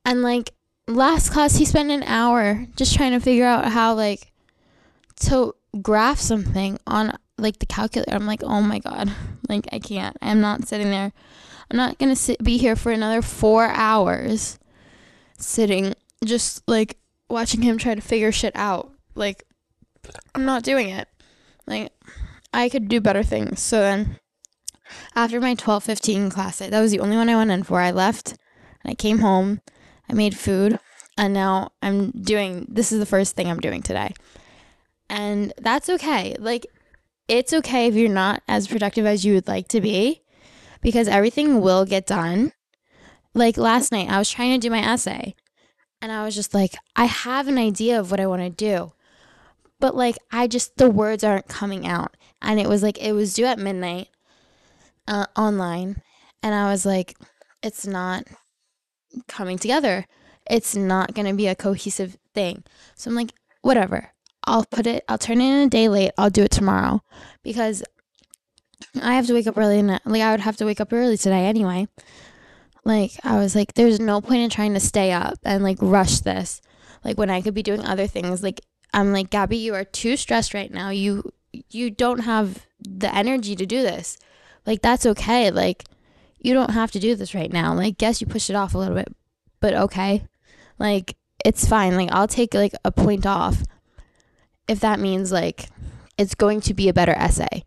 And 0.06 0.22
like 0.22 0.54
last 0.88 1.30
class, 1.30 1.56
he 1.56 1.66
spent 1.66 1.92
an 1.92 2.04
hour 2.04 2.66
just 2.76 2.96
trying 2.96 3.12
to 3.12 3.20
figure 3.20 3.46
out 3.46 3.72
how 3.72 3.94
like 3.94 4.32
to 5.22 5.54
graph 5.82 6.20
something 6.20 6.80
on 6.88 7.18
like 7.38 7.60
the 7.60 7.66
calculator. 7.66 8.14
I'm 8.14 8.28
like, 8.28 8.44
oh 8.44 8.62
my 8.62 8.80
god, 8.80 9.12
like 9.50 9.68
I 9.72 9.80
can't. 9.80 10.18
I'm 10.22 10.42
not 10.42 10.68
sitting 10.68 10.90
there. 10.90 11.12
I'm 11.70 11.78
not 11.78 11.98
gonna 11.98 12.16
sit 12.16 12.44
be 12.44 12.58
here 12.58 12.76
for 12.76 12.92
another 12.92 13.22
four 13.22 13.68
hours, 13.68 14.60
sitting 15.46 15.94
just 16.26 16.64
like 16.68 16.98
watching 17.30 17.62
him 17.62 17.78
try 17.78 17.96
to 17.96 18.02
figure 18.02 18.32
shit 18.32 18.56
out. 18.56 18.92
Like, 19.16 19.44
I'm 20.34 20.46
not 20.46 20.64
doing 20.64 20.90
it. 20.90 21.08
Like, 21.68 21.92
I 22.54 22.70
could 22.70 22.88
do 22.88 23.02
better 23.02 23.24
things. 23.24 23.60
So 23.62 23.80
then, 23.80 24.20
after 25.16 25.40
my 25.40 25.56
12:15 25.56 26.32
class, 26.32 26.60
that 26.60 26.72
was 26.82 26.92
the 26.92 27.00
only 27.00 27.16
one 27.16 27.30
I 27.30 27.36
went 27.36 27.52
in 27.52 27.64
for. 27.64 27.80
I 27.80 27.92
left, 27.92 28.32
and 28.84 28.92
I 28.92 28.96
came 28.96 29.20
home. 29.20 29.62
I 30.10 30.14
made 30.14 30.38
food, 30.38 30.80
and 31.18 31.34
now 31.34 31.72
I'm 31.82 32.12
doing. 32.12 32.66
This 32.70 32.92
is 32.92 33.00
the 33.00 33.06
first 33.06 33.36
thing 33.36 33.50
I'm 33.50 33.60
doing 33.60 33.82
today 33.82 34.14
and 35.14 35.54
that's 35.58 35.90
okay. 35.90 36.36
Like 36.40 36.66
it's 37.28 37.54
okay 37.54 37.88
if 37.88 37.96
you're 37.96 38.10
not 38.10 38.42
as 38.48 38.68
productive 38.68 39.06
as 39.06 39.24
you 39.24 39.36
would 39.36 39.48
like 39.48 39.68
to 39.70 39.80
be 39.80 40.24
because 40.82 41.08
everything 41.08 41.62
will 41.62 41.86
get 41.86 42.08
done. 42.08 42.52
Like 43.34 43.58
last 43.58 43.92
night, 43.92 44.10
I 44.10 44.20
was 44.20 44.30
trying 44.30 44.60
to 44.60 44.66
do 44.66 44.72
my 44.72 44.80
essay 44.80 45.36
and 46.02 46.12
I 46.12 46.26
was 46.26 46.36
just 46.36 46.54
like, 46.54 46.76
I 46.96 47.06
have 47.06 47.48
an 47.48 47.58
idea 47.58 48.00
of 48.00 48.12
what 48.12 48.20
I 48.20 48.28
want 48.28 48.42
to 48.42 48.50
do. 48.50 48.92
But 49.80 49.96
like, 49.96 50.18
I 50.32 50.48
just, 50.48 50.78
the 50.78 50.90
words 50.90 51.24
aren't 51.24 51.48
coming 51.48 51.88
out. 51.88 52.16
And 52.42 52.60
it 52.60 52.68
was 52.68 52.84
like, 52.84 53.02
it 53.02 53.14
was 53.14 53.34
due 53.34 53.46
at 53.46 53.58
midnight 53.58 54.10
uh, 55.08 55.26
online. 55.36 56.02
And 56.42 56.54
I 56.54 56.70
was 56.70 56.86
like, 56.86 57.18
it's 57.62 57.88
not 57.88 58.26
coming 59.28 59.58
together. 59.58 60.06
It's 60.50 60.76
not 60.76 61.14
going 61.14 61.28
to 61.28 61.34
be 61.34 61.48
a 61.48 61.56
cohesive 61.56 62.18
thing. 62.34 62.64
So 62.96 63.10
I'm 63.10 63.16
like, 63.16 63.32
whatever. 63.62 64.12
I'll 64.46 64.66
put 64.66 64.86
it, 64.86 65.06
I'll 65.08 65.18
turn 65.18 65.40
it 65.40 65.46
in 65.46 65.68
a 65.68 65.70
day 65.70 65.88
late. 65.88 66.12
I'll 66.18 66.30
do 66.30 66.44
it 66.44 66.52
tomorrow 66.52 67.02
because 67.44 67.82
I 69.02 69.14
have 69.16 69.28
to 69.28 69.34
wake 69.34 69.48
up 69.48 69.58
early. 69.58 69.80
And 69.80 69.88
like, 70.06 70.22
I 70.22 70.32
would 70.32 70.42
have 70.42 70.58
to 70.58 70.66
wake 70.66 70.82
up 70.82 70.92
early 70.92 71.18
today 71.18 71.46
anyway. 71.46 71.88
Like, 72.86 73.12
I 73.24 73.38
was 73.38 73.56
like, 73.56 73.74
there's 73.74 74.00
no 74.00 74.22
point 74.22 74.42
in 74.42 74.50
trying 74.50 74.74
to 74.74 74.80
stay 74.80 75.12
up 75.12 75.40
and 75.44 75.64
like 75.64 75.78
rush 75.82 76.20
this. 76.20 76.62
Like, 77.04 77.18
when 77.18 77.30
I 77.30 77.42
could 77.42 77.54
be 77.54 77.64
doing 77.64 77.86
other 77.86 78.08
things. 78.08 78.44
Like, 78.44 78.62
I'm 78.94 79.12
like, 79.12 79.30
Gabby, 79.30 79.58
you 79.58 79.74
are 79.76 79.84
too 79.84 80.16
stressed 80.16 80.54
right 80.54 80.72
now. 80.72 80.90
You, 80.90 81.32
you 81.70 81.90
don't 81.90 82.20
have 82.20 82.66
the 82.80 83.14
energy 83.14 83.56
to 83.56 83.66
do 83.66 83.82
this. 83.82 84.18
Like, 84.66 84.82
that's 84.82 85.06
okay. 85.06 85.52
Like, 85.52 85.84
you 86.40 86.54
don't 86.54 86.72
have 86.72 86.92
to 86.92 87.00
do 87.00 87.16
this 87.16 87.34
right 87.34 87.52
now. 87.52 87.74
Like, 87.74 87.98
guess 87.98 88.22
you 88.22 88.28
pushed 88.28 88.50
it 88.50 88.56
off 88.56 88.74
a 88.74 88.78
little 88.78 88.96
bit, 88.96 89.14
but 89.60 89.74
okay. 89.74 90.26
Like, 90.78 91.16
it's 91.44 91.68
fine. 91.68 91.96
Like, 91.96 92.12
I'll 92.12 92.28
take 92.28 92.54
like 92.54 92.74
a 92.86 92.92
point 92.92 93.26
off 93.26 93.64
if 94.68 94.80
that 94.80 95.00
means 95.00 95.32
like 95.32 95.68
it's 96.18 96.36
going 96.36 96.62
to 96.62 96.74
be 96.74 96.90
a 96.90 96.94
better 96.94 97.14
essay, 97.14 97.66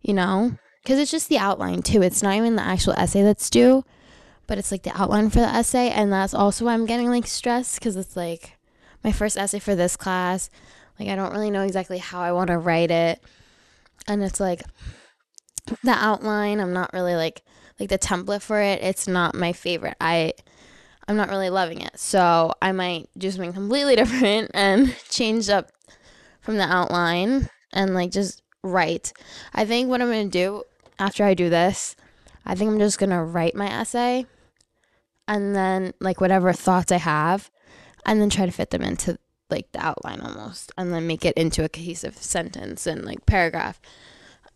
you 0.00 0.14
know? 0.14 0.56
Because 0.82 0.98
it's 0.98 1.10
just 1.10 1.28
the 1.28 1.38
outline 1.38 1.82
too. 1.82 2.02
It's 2.02 2.22
not 2.22 2.36
even 2.36 2.56
the 2.56 2.62
actual 2.62 2.94
essay 2.94 3.22
that's 3.22 3.50
due, 3.50 3.84
but 4.50 4.58
it's 4.58 4.72
like 4.72 4.82
the 4.82 5.00
outline 5.00 5.30
for 5.30 5.38
the 5.38 5.46
essay. 5.46 5.90
And 5.90 6.12
that's 6.12 6.34
also 6.34 6.64
why 6.64 6.74
I'm 6.74 6.84
getting 6.84 7.08
like 7.08 7.28
stressed 7.28 7.76
because 7.76 7.94
it's 7.94 8.16
like 8.16 8.58
my 9.04 9.12
first 9.12 9.38
essay 9.38 9.60
for 9.60 9.76
this 9.76 9.96
class. 9.96 10.50
Like, 10.98 11.08
I 11.08 11.14
don't 11.14 11.32
really 11.32 11.52
know 11.52 11.62
exactly 11.62 11.98
how 11.98 12.20
I 12.20 12.32
want 12.32 12.48
to 12.48 12.58
write 12.58 12.90
it. 12.90 13.22
And 14.08 14.24
it's 14.24 14.40
like 14.40 14.64
the 15.84 15.92
outline, 15.92 16.58
I'm 16.58 16.72
not 16.72 16.92
really 16.92 17.14
like, 17.14 17.42
like 17.78 17.90
the 17.90 17.98
template 17.98 18.42
for 18.42 18.60
it, 18.60 18.82
it's 18.82 19.06
not 19.06 19.36
my 19.36 19.52
favorite. 19.52 19.96
I, 20.00 20.32
I'm 21.06 21.16
not 21.16 21.28
really 21.28 21.48
loving 21.48 21.80
it. 21.82 21.96
So 22.00 22.52
I 22.60 22.72
might 22.72 23.08
do 23.16 23.30
something 23.30 23.52
completely 23.52 23.94
different 24.02 24.50
and 24.52 24.96
change 25.08 25.48
up 25.48 25.70
from 26.40 26.56
the 26.56 26.64
outline 26.64 27.48
and 27.72 27.94
like 27.94 28.10
just 28.10 28.42
write. 28.64 29.12
I 29.54 29.64
think 29.64 29.88
what 29.88 30.02
I'm 30.02 30.08
going 30.08 30.28
to 30.28 30.38
do 30.38 30.64
after 30.98 31.22
I 31.22 31.34
do 31.34 31.48
this, 31.48 31.94
I 32.44 32.56
think 32.56 32.72
I'm 32.72 32.80
just 32.80 32.98
going 32.98 33.10
to 33.10 33.22
write 33.22 33.54
my 33.54 33.68
essay 33.68 34.26
and 35.30 35.54
then 35.54 35.94
like 36.00 36.20
whatever 36.20 36.52
thoughts 36.52 36.90
I 36.90 36.96
have 36.96 37.50
and 38.04 38.20
then 38.20 38.28
try 38.28 38.46
to 38.46 38.52
fit 38.52 38.70
them 38.70 38.82
into 38.82 39.16
like 39.48 39.70
the 39.72 39.78
outline 39.78 40.20
almost 40.20 40.72
and 40.76 40.92
then 40.92 41.06
make 41.06 41.24
it 41.24 41.36
into 41.36 41.64
a 41.64 41.68
cohesive 41.68 42.16
sentence 42.16 42.86
and 42.86 43.04
like 43.04 43.24
paragraph. 43.26 43.80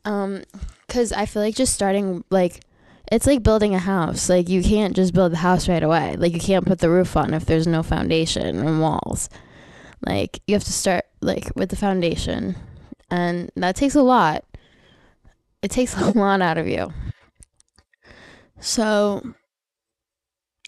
Um 0.05 0.43
cuz 0.89 1.13
I 1.13 1.27
feel 1.27 1.43
like 1.43 1.55
just 1.55 1.73
starting 1.73 2.25
like 2.29 2.61
it's 3.13 3.27
like 3.27 3.45
building 3.45 3.75
a 3.75 3.79
house. 3.79 4.29
Like 4.29 4.49
you 4.49 4.63
can't 4.63 4.97
just 4.97 5.15
build 5.15 5.33
the 5.33 5.37
house 5.39 5.69
right 5.69 5.83
away. 5.83 6.17
Like 6.19 6.33
you 6.33 6.41
can't 6.41 6.67
put 6.67 6.81
the 6.81 6.91
roof 6.91 7.17
on 7.17 7.35
if 7.35 7.47
there's 7.47 7.69
no 7.69 7.85
foundation 7.85 8.59
and 8.59 8.81
walls. 8.81 9.31
Like 10.05 10.41
you 10.49 10.55
have 10.57 10.65
to 10.65 10.73
start 10.73 11.05
like 11.21 11.53
with 11.55 11.69
the 11.69 11.77
foundation 11.77 12.57
and 13.13 13.49
that 13.55 13.77
takes 13.77 13.95
a 13.95 14.03
lot. 14.03 14.45
It 15.63 15.71
takes 15.71 15.97
a 16.01 16.11
lot 16.19 16.43
out 16.43 16.59
of 16.59 16.67
you. 16.67 16.93
So 18.59 19.35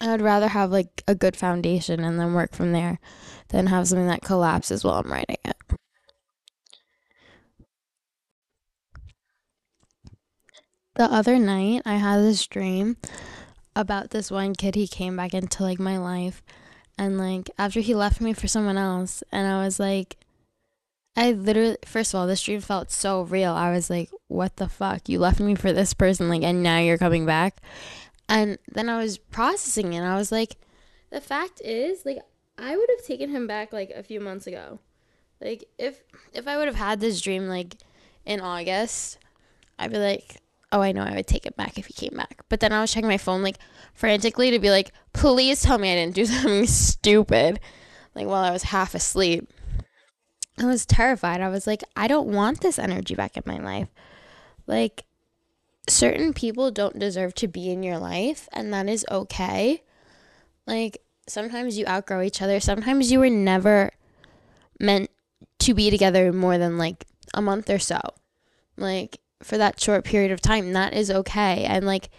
I'd 0.01 0.21
rather 0.21 0.47
have 0.47 0.71
like 0.71 1.03
a 1.07 1.15
good 1.15 1.35
foundation 1.35 2.01
and 2.01 2.19
then 2.19 2.33
work 2.33 2.53
from 2.53 2.71
there 2.71 2.99
than 3.49 3.67
have 3.67 3.87
something 3.87 4.07
that 4.07 4.21
collapses 4.21 4.83
while 4.83 4.99
I'm 4.99 5.11
writing 5.11 5.37
it. 5.43 5.55
The 10.95 11.11
other 11.11 11.37
night 11.37 11.83
I 11.85 11.95
had 11.95 12.21
this 12.21 12.45
dream 12.47 12.97
about 13.75 14.09
this 14.09 14.31
one 14.31 14.55
kid 14.55 14.73
he 14.73 14.87
came 14.87 15.15
back 15.15 15.33
into 15.33 15.61
like 15.61 15.79
my 15.79 15.97
life 15.97 16.41
and 16.97 17.19
like 17.19 17.51
after 17.59 17.79
he 17.79 17.93
left 17.93 18.19
me 18.19 18.33
for 18.33 18.47
someone 18.47 18.77
else 18.77 19.23
and 19.31 19.47
I 19.47 19.63
was 19.63 19.79
like 19.79 20.17
I 21.15 21.31
literally 21.33 21.77
first 21.85 22.13
of 22.13 22.19
all 22.19 22.25
this 22.27 22.41
dream 22.41 22.61
felt 22.61 22.91
so 22.91 23.21
real. 23.21 23.53
I 23.53 23.71
was 23.71 23.89
like 23.91 24.09
what 24.27 24.55
the 24.57 24.67
fuck? 24.67 25.07
You 25.07 25.19
left 25.19 25.39
me 25.39 25.53
for 25.53 25.71
this 25.71 25.93
person 25.93 26.29
like 26.29 26.41
and 26.43 26.63
now 26.63 26.79
you're 26.79 26.97
coming 26.97 27.25
back. 27.27 27.61
And 28.29 28.57
then 28.71 28.89
I 28.89 28.97
was 28.97 29.17
processing 29.17 29.93
it 29.93 29.97
and 29.97 30.05
I 30.05 30.17
was 30.17 30.31
like 30.31 30.57
the 31.09 31.21
fact 31.21 31.61
is 31.63 32.05
like 32.05 32.19
I 32.57 32.75
would 32.75 32.89
have 32.89 33.05
taken 33.05 33.29
him 33.29 33.47
back 33.47 33.71
like 33.71 33.91
a 33.91 34.03
few 34.03 34.19
months 34.19 34.47
ago. 34.47 34.79
Like 35.39 35.65
if 35.77 36.01
if 36.33 36.47
I 36.47 36.57
would 36.57 36.67
have 36.67 36.75
had 36.75 36.99
this 36.99 37.21
dream 37.21 37.47
like 37.47 37.75
in 38.25 38.41
August, 38.41 39.19
I'd 39.79 39.91
be 39.91 39.97
like 39.97 40.41
oh, 40.71 40.81
I 40.81 40.91
know 40.91 41.03
I 41.03 41.15
would 41.15 41.27
take 41.27 41.45
it 41.45 41.55
back 41.55 41.77
if 41.77 41.85
he 41.85 41.93
came 41.93 42.17
back. 42.17 42.43
But 42.49 42.59
then 42.59 42.73
I 42.73 42.81
was 42.81 42.91
checking 42.91 43.09
my 43.09 43.17
phone 43.17 43.41
like 43.41 43.57
frantically 43.93 44.51
to 44.51 44.59
be 44.59 44.69
like, 44.69 44.91
please 45.13 45.61
tell 45.61 45.77
me 45.77 45.91
I 45.91 45.95
didn't 45.95 46.15
do 46.15 46.25
something 46.25 46.67
stupid. 46.67 47.59
Like 48.15 48.27
while 48.27 48.43
I 48.43 48.51
was 48.51 48.63
half 48.63 48.95
asleep. 48.95 49.49
I 50.59 50.65
was 50.65 50.85
terrified. 50.85 51.39
I 51.39 51.49
was 51.49 51.67
like, 51.67 51.83
I 51.95 52.07
don't 52.07 52.29
want 52.29 52.61
this 52.61 52.79
energy 52.79 53.13
back 53.13 53.37
in 53.37 53.43
my 53.45 53.59
life. 53.59 53.89
Like, 54.65 55.05
certain 55.87 56.33
people 56.33 56.71
don't 56.71 56.99
deserve 56.99 57.33
to 57.35 57.47
be 57.47 57.69
in 57.69 57.83
your 57.83 57.97
life, 57.97 58.47
and 58.53 58.73
that 58.73 58.89
is 58.89 59.05
okay. 59.09 59.83
Like, 60.65 60.97
sometimes 61.27 61.77
you 61.77 61.85
outgrow 61.87 62.21
each 62.21 62.41
other. 62.41 62.59
Sometimes 62.59 63.11
you 63.11 63.19
were 63.19 63.29
never 63.29 63.91
meant 64.79 65.09
to 65.59 65.73
be 65.73 65.89
together 65.89 66.31
more 66.31 66.57
than 66.57 66.77
like 66.77 67.05
a 67.33 67.41
month 67.41 67.69
or 67.69 67.79
so. 67.79 67.99
Like, 68.75 69.19
for 69.41 69.57
that 69.57 69.79
short 69.79 70.03
period 70.03 70.31
of 70.31 70.41
time. 70.41 70.73
That 70.73 70.93
is 70.93 71.11
okay. 71.11 71.63
And 71.65 71.85
like, 71.85 72.09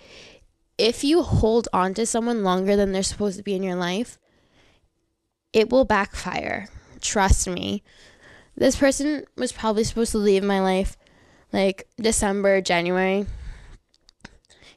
if 0.76 1.02
you 1.02 1.22
hold 1.22 1.68
on 1.72 1.94
to 1.94 2.06
someone 2.06 2.44
longer 2.44 2.76
than 2.76 2.92
they're 2.92 3.02
supposed 3.02 3.36
to 3.38 3.42
be 3.42 3.54
in 3.54 3.62
your 3.62 3.74
life, 3.74 4.18
it 5.52 5.70
will 5.70 5.84
backfire. 5.84 6.68
Trust 7.00 7.48
me. 7.48 7.82
This 8.56 8.76
person 8.76 9.24
was 9.36 9.52
probably 9.52 9.84
supposed 9.84 10.12
to 10.12 10.18
leave 10.18 10.42
my 10.42 10.60
life 10.60 10.96
like 11.52 11.88
December, 12.00 12.60
January. 12.60 13.26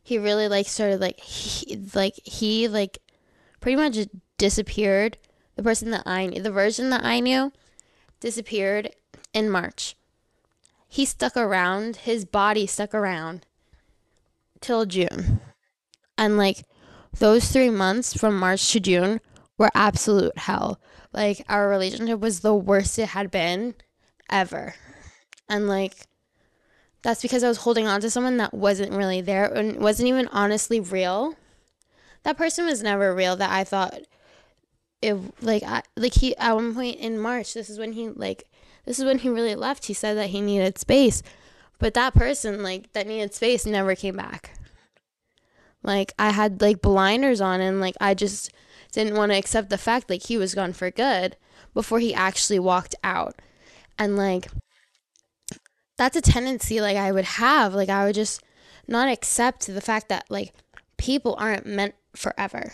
He 0.04 0.18
really 0.18 0.48
like 0.48 0.68
started 0.68 1.00
like 1.00 1.20
he, 1.20 1.78
like 1.94 2.20
he 2.24 2.68
like 2.68 3.00
pretty 3.60 3.76
much 3.76 3.98
disappeared. 4.38 5.18
The 5.56 5.64
person 5.64 5.92
that 5.92 6.04
I 6.06 6.28
knew, 6.28 6.42
the 6.42 6.52
version 6.52 6.90
that 6.90 7.04
I 7.04 7.20
knew, 7.20 7.52
disappeared 8.20 8.96
in 9.34 9.50
March 9.50 9.96
he 10.92 11.06
stuck 11.06 11.38
around, 11.38 11.96
his 11.96 12.26
body 12.26 12.68
stuck 12.68 12.94
around 12.94 13.46
till 14.60 14.86
June. 14.86 15.40
And 16.18 16.38
like 16.38 16.66
those 17.18 17.50
three 17.50 17.70
months 17.70 18.14
from 18.14 18.38
March 18.38 18.74
to 18.74 18.82
June 18.82 19.22
were 19.58 19.72
absolute 19.74 20.38
hell. 20.38 20.82
Like 21.14 21.46
our 21.48 21.70
relationship 21.70 22.20
was 22.20 22.42
the 22.42 22.54
worst 22.54 23.00
it 23.00 23.08
had 23.08 23.32
been 23.32 23.76
ever. 24.30 24.76
And 25.48 25.70
like 25.70 25.94
that's 27.02 27.22
because 27.22 27.44
I 27.44 27.48
was 27.48 27.58
holding 27.58 27.88
on 27.88 28.02
to 28.02 28.10
someone 28.10 28.38
that 28.38 28.54
wasn't 28.54 28.94
really 28.94 29.22
there 29.22 29.46
and 29.46 29.80
wasn't 29.80 30.10
even 30.10 30.28
honestly 30.28 30.80
real. 30.80 31.36
That 32.24 32.38
person 32.38 32.66
was 32.66 32.84
never 32.84 33.16
real 33.16 33.36
that 33.38 33.52
I 33.52 33.64
thought 33.64 34.02
it 35.02 35.18
like 35.42 35.64
I 35.64 35.82
like 35.98 36.14
he 36.14 36.38
at 36.38 36.54
one 36.56 36.76
point 36.76 37.00
in 37.00 37.18
March, 37.18 37.54
this 37.54 37.70
is 37.70 37.80
when 37.80 37.94
he 37.94 38.10
like 38.10 38.48
this 38.86 39.00
is 39.00 39.06
when 39.06 39.20
he 39.20 39.30
really 39.30 39.56
left. 39.56 39.86
He 39.86 39.94
said 39.94 40.18
that 40.18 40.30
he 40.30 40.42
needed 40.42 40.78
space. 40.78 41.22
But 41.82 41.96
that 41.96 42.14
person, 42.14 42.62
like, 42.62 42.94
that 42.94 43.08
needed 43.08 43.34
space 43.34 43.66
never 43.66 43.96
came 43.96 44.16
back. 44.16 44.54
Like, 45.82 46.14
I 46.20 46.30
had, 46.30 46.62
like, 46.62 46.80
blinders 46.80 47.42
on 47.42 47.60
and, 47.60 47.82
like, 47.82 47.96
I 48.00 48.14
just 48.14 48.52
didn't 48.92 49.16
want 49.16 49.32
to 49.32 49.38
accept 49.38 49.72
the 49.72 49.80
fact, 49.80 50.08
like, 50.08 50.28
he 50.28 50.38
was 50.38 50.54
gone 50.54 50.74
for 50.74 50.92
good 50.92 51.38
before 51.74 52.00
he 52.00 52.14
actually 52.14 52.60
walked 52.60 52.94
out. 53.04 53.42
And, 53.98 54.16
like, 54.16 54.48
that's 56.02 56.18
a 56.18 56.22
tendency, 56.22 56.82
like, 56.82 56.98
I 56.98 57.12
would 57.12 57.26
have. 57.26 57.76
Like, 57.76 57.90
I 57.90 58.06
would 58.06 58.16
just 58.16 58.42
not 58.88 59.08
accept 59.08 59.68
the 59.68 59.82
fact 59.82 60.10
that, 60.10 60.26
like, 60.30 60.52
people 60.98 61.36
aren't 61.38 61.68
meant 61.68 61.94
forever. 62.16 62.74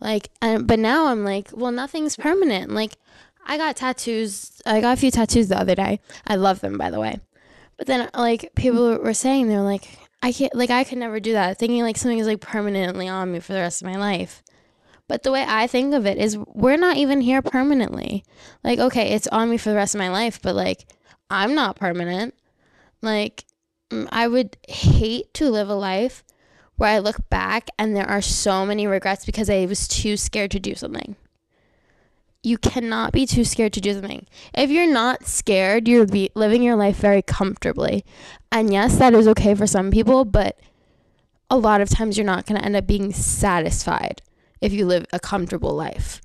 Like, 0.00 0.30
and, 0.40 0.66
but 0.66 0.78
now 0.78 1.08
I'm 1.08 1.22
like, 1.22 1.50
well, 1.52 1.70
nothing's 1.70 2.16
permanent. 2.16 2.70
Like, 2.70 2.94
I 3.44 3.58
got 3.58 3.76
tattoos. 3.76 4.62
I 4.64 4.80
got 4.80 4.96
a 4.96 5.00
few 5.00 5.10
tattoos 5.10 5.48
the 5.48 5.60
other 5.60 5.74
day. 5.74 6.00
I 6.26 6.36
love 6.36 6.60
them, 6.60 6.78
by 6.78 6.90
the 6.90 6.98
way. 6.98 7.20
But 7.76 7.86
then, 7.86 8.08
like, 8.14 8.54
people 8.54 8.96
were 8.96 9.12
saying, 9.12 9.48
they're 9.48 9.60
like, 9.60 9.86
I 10.22 10.32
can't, 10.32 10.54
like, 10.54 10.70
I 10.70 10.84
could 10.84 10.98
never 10.98 11.20
do 11.20 11.32
that. 11.32 11.58
Thinking 11.58 11.82
like 11.82 11.98
something 11.98 12.18
is 12.18 12.26
like 12.26 12.40
permanently 12.40 13.06
on 13.06 13.32
me 13.32 13.40
for 13.40 13.52
the 13.52 13.60
rest 13.60 13.82
of 13.82 13.86
my 13.86 13.96
life. 13.96 14.42
But 15.08 15.24
the 15.24 15.32
way 15.32 15.44
I 15.46 15.66
think 15.66 15.92
of 15.92 16.06
it 16.06 16.16
is, 16.16 16.38
we're 16.46 16.76
not 16.76 16.96
even 16.96 17.20
here 17.20 17.42
permanently. 17.42 18.24
Like, 18.64 18.78
okay, 18.78 19.12
it's 19.12 19.26
on 19.28 19.50
me 19.50 19.58
for 19.58 19.70
the 19.70 19.76
rest 19.76 19.94
of 19.94 19.98
my 19.98 20.08
life, 20.08 20.40
but 20.40 20.54
like, 20.54 20.86
I'm 21.30 21.54
not 21.54 21.76
permanent. 21.76 22.34
Like, 23.00 23.44
mm, 23.90 24.08
I 24.10 24.28
would 24.28 24.56
hate 24.68 25.32
to 25.34 25.50
live 25.50 25.68
a 25.68 25.74
life 25.74 26.24
where 26.76 26.90
I 26.90 26.98
look 26.98 27.28
back 27.30 27.68
and 27.78 27.94
there 27.94 28.08
are 28.08 28.22
so 28.22 28.66
many 28.66 28.86
regrets 28.86 29.24
because 29.24 29.48
I 29.48 29.66
was 29.66 29.86
too 29.86 30.16
scared 30.16 30.50
to 30.52 30.60
do 30.60 30.74
something 30.74 31.16
you 32.42 32.56
cannot 32.56 33.12
be 33.12 33.26
too 33.26 33.44
scared 33.44 33.72
to 33.74 33.80
do 33.80 33.92
something. 33.92 34.26
If 34.54 34.70
you're 34.70 34.90
not 34.90 35.26
scared, 35.26 35.86
you're 35.86 36.06
be 36.06 36.30
living 36.34 36.62
your 36.62 36.76
life 36.76 36.96
very 36.96 37.22
comfortably. 37.22 38.04
And 38.50 38.72
yes, 38.72 38.96
that 38.98 39.12
is 39.14 39.28
okay 39.28 39.54
for 39.54 39.66
some 39.66 39.90
people, 39.90 40.24
but 40.24 40.58
a 41.50 41.58
lot 41.58 41.80
of 41.80 41.90
times 41.90 42.16
you're 42.16 42.26
not 42.26 42.46
going 42.46 42.58
to 42.58 42.64
end 42.64 42.76
up 42.76 42.86
being 42.86 43.12
satisfied 43.12 44.22
if 44.60 44.72
you 44.72 44.86
live 44.86 45.04
a 45.12 45.20
comfortable 45.20 45.74
life. 45.74 46.20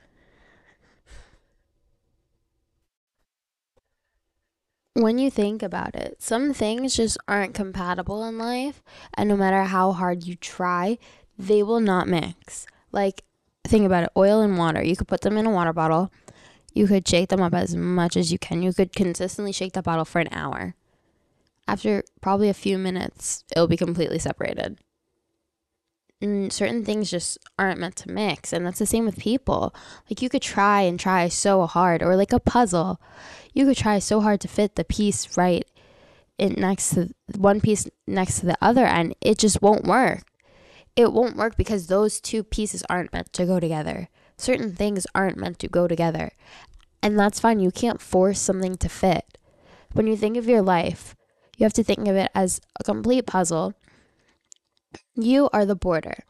When 4.96 5.18
you 5.20 5.30
think 5.30 5.62
about 5.62 5.94
it, 5.94 6.22
some 6.22 6.54
things 6.54 6.96
just 6.96 7.18
aren't 7.28 7.54
compatible 7.54 8.24
in 8.24 8.38
life, 8.38 8.82
and 9.14 9.28
no 9.28 9.36
matter 9.36 9.64
how 9.64 9.92
hard 9.92 10.24
you 10.24 10.36
try, 10.36 10.98
they 11.38 11.62
will 11.62 11.82
not 11.82 12.08
mix. 12.08 12.66
Like, 12.94 13.26
think 13.68 13.86
about 13.86 14.06
it 14.06 14.12
oil 14.16 14.42
and 14.42 14.58
water. 14.58 14.82
You 14.82 14.96
could 14.96 15.10
put 15.10 15.22
them 15.22 15.38
in 15.38 15.46
a 15.46 15.52
water 15.52 15.74
bottle, 15.74 16.12
you 16.74 16.88
could 16.88 17.08
shake 17.08 17.30
them 17.30 17.42
up 17.42 17.54
as 17.54 17.76
much 17.76 18.16
as 18.16 18.32
you 18.32 18.40
can. 18.40 18.62
You 18.64 18.74
could 18.74 18.94
consistently 18.94 19.52
shake 19.52 19.74
that 19.74 19.84
bottle 19.84 20.06
for 20.06 20.20
an 20.20 20.30
hour. 20.32 20.76
After 21.68 22.04
probably 22.22 22.48
a 22.48 22.54
few 22.54 22.78
minutes, 22.78 23.44
it'll 23.52 23.68
be 23.68 23.78
completely 23.78 24.20
separated. 24.20 24.80
And 26.22 26.52
certain 26.52 26.86
things 26.86 27.12
just 27.12 27.38
aren't 27.60 27.80
meant 27.80 27.98
to 27.98 28.12
mix. 28.12 28.54
And 28.54 28.66
that's 28.66 28.80
the 28.80 28.86
same 28.86 29.06
with 29.06 29.18
people. 29.18 29.76
Like, 30.10 30.22
you 30.22 30.30
could 30.30 30.42
try 30.42 30.82
and 30.82 31.00
try 31.00 31.28
so 31.28 31.66
hard, 31.66 32.02
or 32.02 32.16
like 32.16 32.34
a 32.34 32.40
puzzle 32.40 33.00
you 33.56 33.66
could 33.66 33.78
try 33.78 33.98
so 33.98 34.20
hard 34.20 34.42
to 34.42 34.48
fit 34.48 34.76
the 34.76 34.84
piece 34.84 35.36
right 35.38 35.66
in 36.38 36.54
next 36.58 36.90
to 36.90 37.10
one 37.38 37.62
piece 37.62 37.90
next 38.06 38.42
to 38.42 38.46
the 38.46 38.58
other 38.62 38.86
and 38.86 39.16
it 39.22 39.40
just 39.40 39.62
won't 39.62 39.86
work. 39.86 40.24
It 40.96 41.14
won't 41.14 41.38
work 41.38 41.56
because 41.58 41.88
those 41.88 42.20
two 42.20 42.44
pieces 42.44 42.84
aren't 42.90 43.14
meant 43.14 43.32
to 43.34 43.46
go 43.46 43.60
together. 43.60 44.10
Certain 44.38 44.76
things 44.76 45.08
aren't 45.16 45.38
meant 45.38 45.58
to 45.60 45.70
go 45.70 45.88
together. 45.88 46.34
And 47.02 47.18
that's 47.18 47.40
fine. 47.40 47.60
You 47.60 47.72
can't 47.72 48.02
force 48.02 48.40
something 48.40 48.76
to 48.78 48.90
fit. 48.90 49.38
When 49.94 50.08
you 50.08 50.18
think 50.18 50.36
of 50.36 50.48
your 50.48 50.62
life, 50.62 51.16
you 51.58 51.64
have 51.64 51.74
to 51.74 51.84
think 51.84 52.08
of 52.08 52.18
it 52.18 52.32
as 52.36 52.60
a 52.78 52.84
complete 52.84 53.26
puzzle. 53.26 53.74
You 55.16 55.50
are 55.54 55.66
the 55.66 55.76
border. 55.76 56.24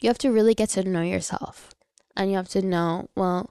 You 0.00 0.08
have 0.08 0.18
to 0.18 0.30
really 0.30 0.54
get 0.54 0.70
to 0.70 0.84
know 0.84 1.02
yourself. 1.02 1.70
And 2.16 2.30
you 2.30 2.36
have 2.36 2.48
to 2.50 2.62
know, 2.62 3.08
well, 3.14 3.50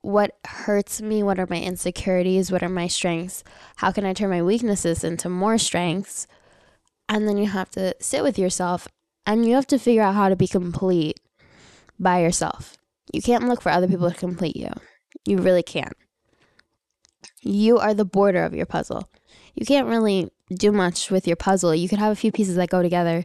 what 0.00 0.36
hurts 0.44 1.00
me, 1.00 1.22
what 1.22 1.38
are 1.38 1.46
my 1.48 1.60
insecurities, 1.60 2.50
what 2.50 2.62
are 2.62 2.68
my 2.68 2.88
strengths, 2.88 3.44
how 3.76 3.92
can 3.92 4.04
I 4.04 4.12
turn 4.12 4.30
my 4.30 4.42
weaknesses 4.42 5.04
into 5.04 5.28
more 5.28 5.58
strengths. 5.58 6.26
And 7.08 7.28
then 7.28 7.38
you 7.38 7.46
have 7.46 7.70
to 7.70 7.94
sit 8.00 8.22
with 8.22 8.38
yourself 8.38 8.88
and 9.24 9.46
you 9.46 9.54
have 9.54 9.66
to 9.68 9.78
figure 9.78 10.02
out 10.02 10.14
how 10.14 10.28
to 10.28 10.36
be 10.36 10.48
complete 10.48 11.20
by 11.98 12.20
yourself. 12.20 12.76
You 13.12 13.22
can't 13.22 13.48
look 13.48 13.62
for 13.62 13.70
other 13.70 13.86
people 13.86 14.10
to 14.10 14.16
complete 14.16 14.56
you. 14.56 14.70
You 15.24 15.38
really 15.38 15.62
can't. 15.62 15.92
You 17.40 17.78
are 17.78 17.94
the 17.94 18.04
border 18.04 18.44
of 18.44 18.54
your 18.54 18.66
puzzle. 18.66 19.08
You 19.54 19.66
can't 19.66 19.88
really 19.88 20.30
do 20.50 20.72
much 20.72 21.10
with 21.10 21.26
your 21.26 21.36
puzzle. 21.36 21.74
You 21.74 21.88
could 21.88 21.98
have 21.98 22.12
a 22.12 22.16
few 22.16 22.32
pieces 22.32 22.56
that 22.56 22.70
go 22.70 22.82
together, 22.82 23.24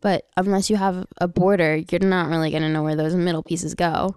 but 0.00 0.26
unless 0.36 0.70
you 0.70 0.76
have 0.76 1.06
a 1.18 1.28
border, 1.28 1.76
you're 1.76 2.00
not 2.00 2.28
really 2.28 2.50
going 2.50 2.62
to 2.62 2.68
know 2.68 2.82
where 2.82 2.96
those 2.96 3.14
middle 3.14 3.42
pieces 3.42 3.74
go. 3.74 4.16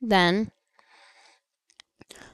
Then 0.00 0.50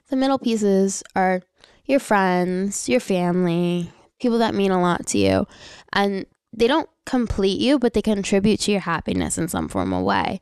the 0.09 0.17
middle 0.17 0.39
pieces 0.39 1.03
are 1.15 1.43
your 1.87 2.01
friends, 2.01 2.89
your 2.89 3.01
family, 3.01 3.93
people 4.21 4.39
that 4.39 4.55
mean 4.55 4.71
a 4.71 4.81
lot 4.81 5.07
to 5.07 5.19
you. 5.19 5.47
And 5.93 6.27
they 6.53 6.67
don't 6.67 6.89
complete 7.07 7.61
you, 7.61 7.79
but 7.79 7.95
they 7.95 8.03
contribute 8.03 8.61
to 8.61 8.73
your 8.73 8.81
happiness 8.81 9.39
in 9.39 9.49
some 9.49 9.69
form 9.69 9.93
or 9.93 10.03
way. 10.03 10.41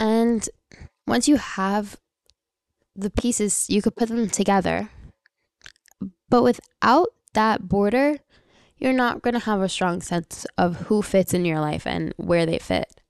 And 0.00 0.48
once 1.06 1.28
you 1.28 1.36
have 1.36 1.96
the 2.94 3.10
pieces, 3.10 3.66
you 3.68 3.80
could 3.80 3.96
put 3.96 4.08
them 4.08 4.28
together. 4.28 4.90
But 6.28 6.42
without 6.42 7.08
that 7.34 7.68
border, 7.68 8.18
you're 8.82 8.92
not 8.92 9.22
going 9.22 9.34
to 9.34 9.40
have 9.40 9.60
a 9.60 9.68
strong 9.68 10.00
sense 10.00 10.44
of 10.58 10.74
who 10.86 11.02
fits 11.02 11.32
in 11.32 11.44
your 11.44 11.60
life 11.60 11.86
and 11.86 12.12
where 12.16 12.44
they 12.44 12.58
fit. 12.58 13.00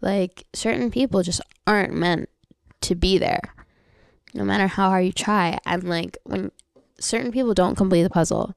Like 0.00 0.46
certain 0.54 0.90
people 0.90 1.22
just 1.22 1.42
aren't 1.66 1.92
meant 1.92 2.30
to 2.80 2.94
be 2.94 3.18
there, 3.18 3.40
no 4.32 4.44
matter 4.44 4.66
how 4.66 4.88
hard 4.88 5.04
you 5.04 5.12
try. 5.12 5.58
And 5.66 5.84
like 5.84 6.16
when 6.24 6.50
certain 6.98 7.32
people 7.32 7.52
don't 7.52 7.76
complete 7.76 8.02
the 8.02 8.08
puzzle, 8.08 8.54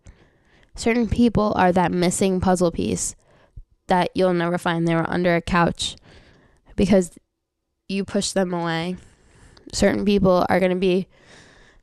certain 0.73 1.09
people 1.09 1.51
are 1.57 1.73
that 1.73 1.91
missing 1.91 2.39
puzzle 2.39 2.71
piece 2.71 3.13
that 3.87 4.09
you'll 4.15 4.33
never 4.33 4.57
find. 4.57 4.87
They 4.87 4.95
were 4.95 5.09
under 5.09 5.35
a 5.35 5.41
couch 5.41 5.97
because 6.77 7.17
you 7.89 8.05
push 8.05 8.31
them 8.31 8.53
away. 8.53 8.95
Certain 9.73 10.05
people 10.05 10.45
are 10.47 10.61
going 10.61 10.71
to 10.71 10.77
be 10.77 11.07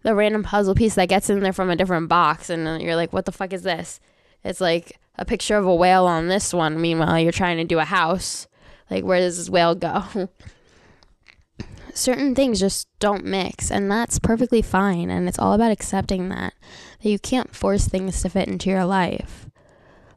the 0.04 0.14
random 0.14 0.42
puzzle 0.42 0.74
piece 0.74 0.94
that 0.94 1.10
gets 1.10 1.28
in 1.28 1.40
there 1.40 1.52
from 1.52 1.68
a 1.68 1.76
different 1.76 2.08
box, 2.08 2.48
and 2.48 2.80
you're 2.80 2.96
like, 2.96 3.12
what 3.12 3.26
the 3.26 3.32
fuck 3.32 3.52
is 3.52 3.62
this? 3.62 4.00
It's 4.44 4.60
like 4.60 4.98
a 5.16 5.24
picture 5.24 5.56
of 5.56 5.66
a 5.66 5.74
whale 5.74 6.06
on 6.06 6.28
this 6.28 6.52
one. 6.52 6.80
Meanwhile, 6.80 7.18
you're 7.20 7.32
trying 7.32 7.56
to 7.56 7.64
do 7.64 7.78
a 7.78 7.84
house. 7.84 8.46
Like, 8.90 9.04
where 9.04 9.18
does 9.18 9.38
this 9.38 9.50
whale 9.50 9.74
go? 9.74 10.04
Certain 11.94 12.34
things 12.34 12.60
just 12.60 12.88
don't 12.98 13.24
mix, 13.24 13.70
and 13.70 13.90
that's 13.90 14.18
perfectly 14.18 14.60
fine. 14.60 15.10
And 15.10 15.28
it's 15.28 15.38
all 15.38 15.52
about 15.52 15.70
accepting 15.70 16.28
that, 16.28 16.54
that 17.02 17.08
you 17.08 17.18
can't 17.18 17.54
force 17.54 17.86
things 17.86 18.20
to 18.22 18.28
fit 18.28 18.48
into 18.48 18.68
your 18.68 18.84
life. 18.84 19.48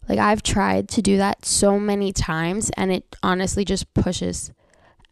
Like, 0.10 0.20
I've 0.20 0.44
tried 0.44 0.90
to 0.90 1.02
do 1.02 1.18
that 1.18 1.46
so 1.46 1.80
many 1.80 2.12
times, 2.12 2.72
and 2.72 2.92
it 2.92 3.16
honestly 3.22 3.64
just 3.64 3.94
pushes 3.94 4.52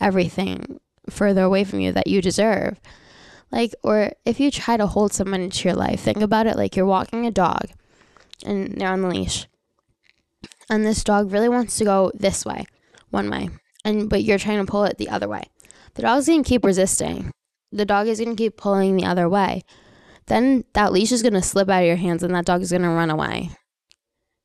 everything 0.01 0.80
further 1.10 1.43
away 1.43 1.63
from 1.63 1.80
you 1.80 1.91
that 1.91 2.08
you 2.08 2.21
deserve. 2.21 2.80
Like, 3.51 3.75
or 3.84 4.12
if 4.25 4.39
you 4.39 4.49
try 4.49 4.75
to 4.75 4.88
hold 4.88 5.13
someone 5.13 5.41
into 5.41 5.67
your 5.67 5.75
life, 5.75 5.99
think 5.99 6.21
about 6.21 6.47
it 6.47 6.58
like 6.58 6.75
you're 6.75 6.86
walking 6.86 7.25
a 7.25 7.32
dog 7.32 7.69
and 8.45 8.79
they're 8.79 8.91
on 8.91 9.01
the 9.01 9.08
leash. 9.08 9.47
And 10.69 10.86
this 10.86 11.03
dog 11.03 11.31
really 11.31 11.49
wants 11.49 11.77
to 11.77 11.84
go 11.84 12.12
this 12.13 12.45
way 12.45 12.65
one 13.10 13.29
way, 13.29 13.49
and 13.84 14.10
but 14.10 14.23
you're 14.23 14.39
trying 14.39 14.65
to 14.65 14.69
pull 14.69 14.84
it 14.84 14.97
the 14.97 15.10
other 15.10 15.27
way. 15.27 15.43
The 15.95 16.01
dog's 16.01 16.27
gonna 16.27 16.43
keep 16.43 16.65
resisting. 16.65 17.31
The 17.71 17.86
dog 17.86 18.08
is 18.08 18.19
gonna 18.19 18.36
keep 18.36 18.58
pulling 18.58 18.95
the 18.95 19.05
other 19.05 19.29
way. 19.29 19.63
Then 20.27 20.65
that 20.73 20.91
leash 20.91 21.12
is 21.12 21.23
gonna 21.23 21.41
slip 21.41 21.69
out 21.69 21.81
of 21.81 21.88
your 21.88 21.95
hands, 21.95 22.23
and 22.23 22.34
that 22.36 22.45
dog 22.45 22.62
is 22.62 22.71
gonna 22.71 22.93
run 22.93 23.10
away. 23.10 23.51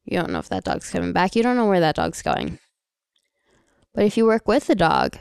You 0.05 0.19
don't 0.19 0.31
know 0.31 0.39
if 0.39 0.49
that 0.49 0.65
dog's 0.65 0.91
coming 0.91 1.13
back. 1.13 1.37
You 1.37 1.43
don't 1.43 1.57
know 1.57 1.67
where 1.67 1.81
that 1.81 1.97
dog's 1.97 2.23
going. 2.23 2.59
But 3.95 4.05
if 4.05 4.17
you 4.17 4.25
work 4.25 4.47
with 4.47 4.67
the 4.67 4.75
dog, 4.75 5.17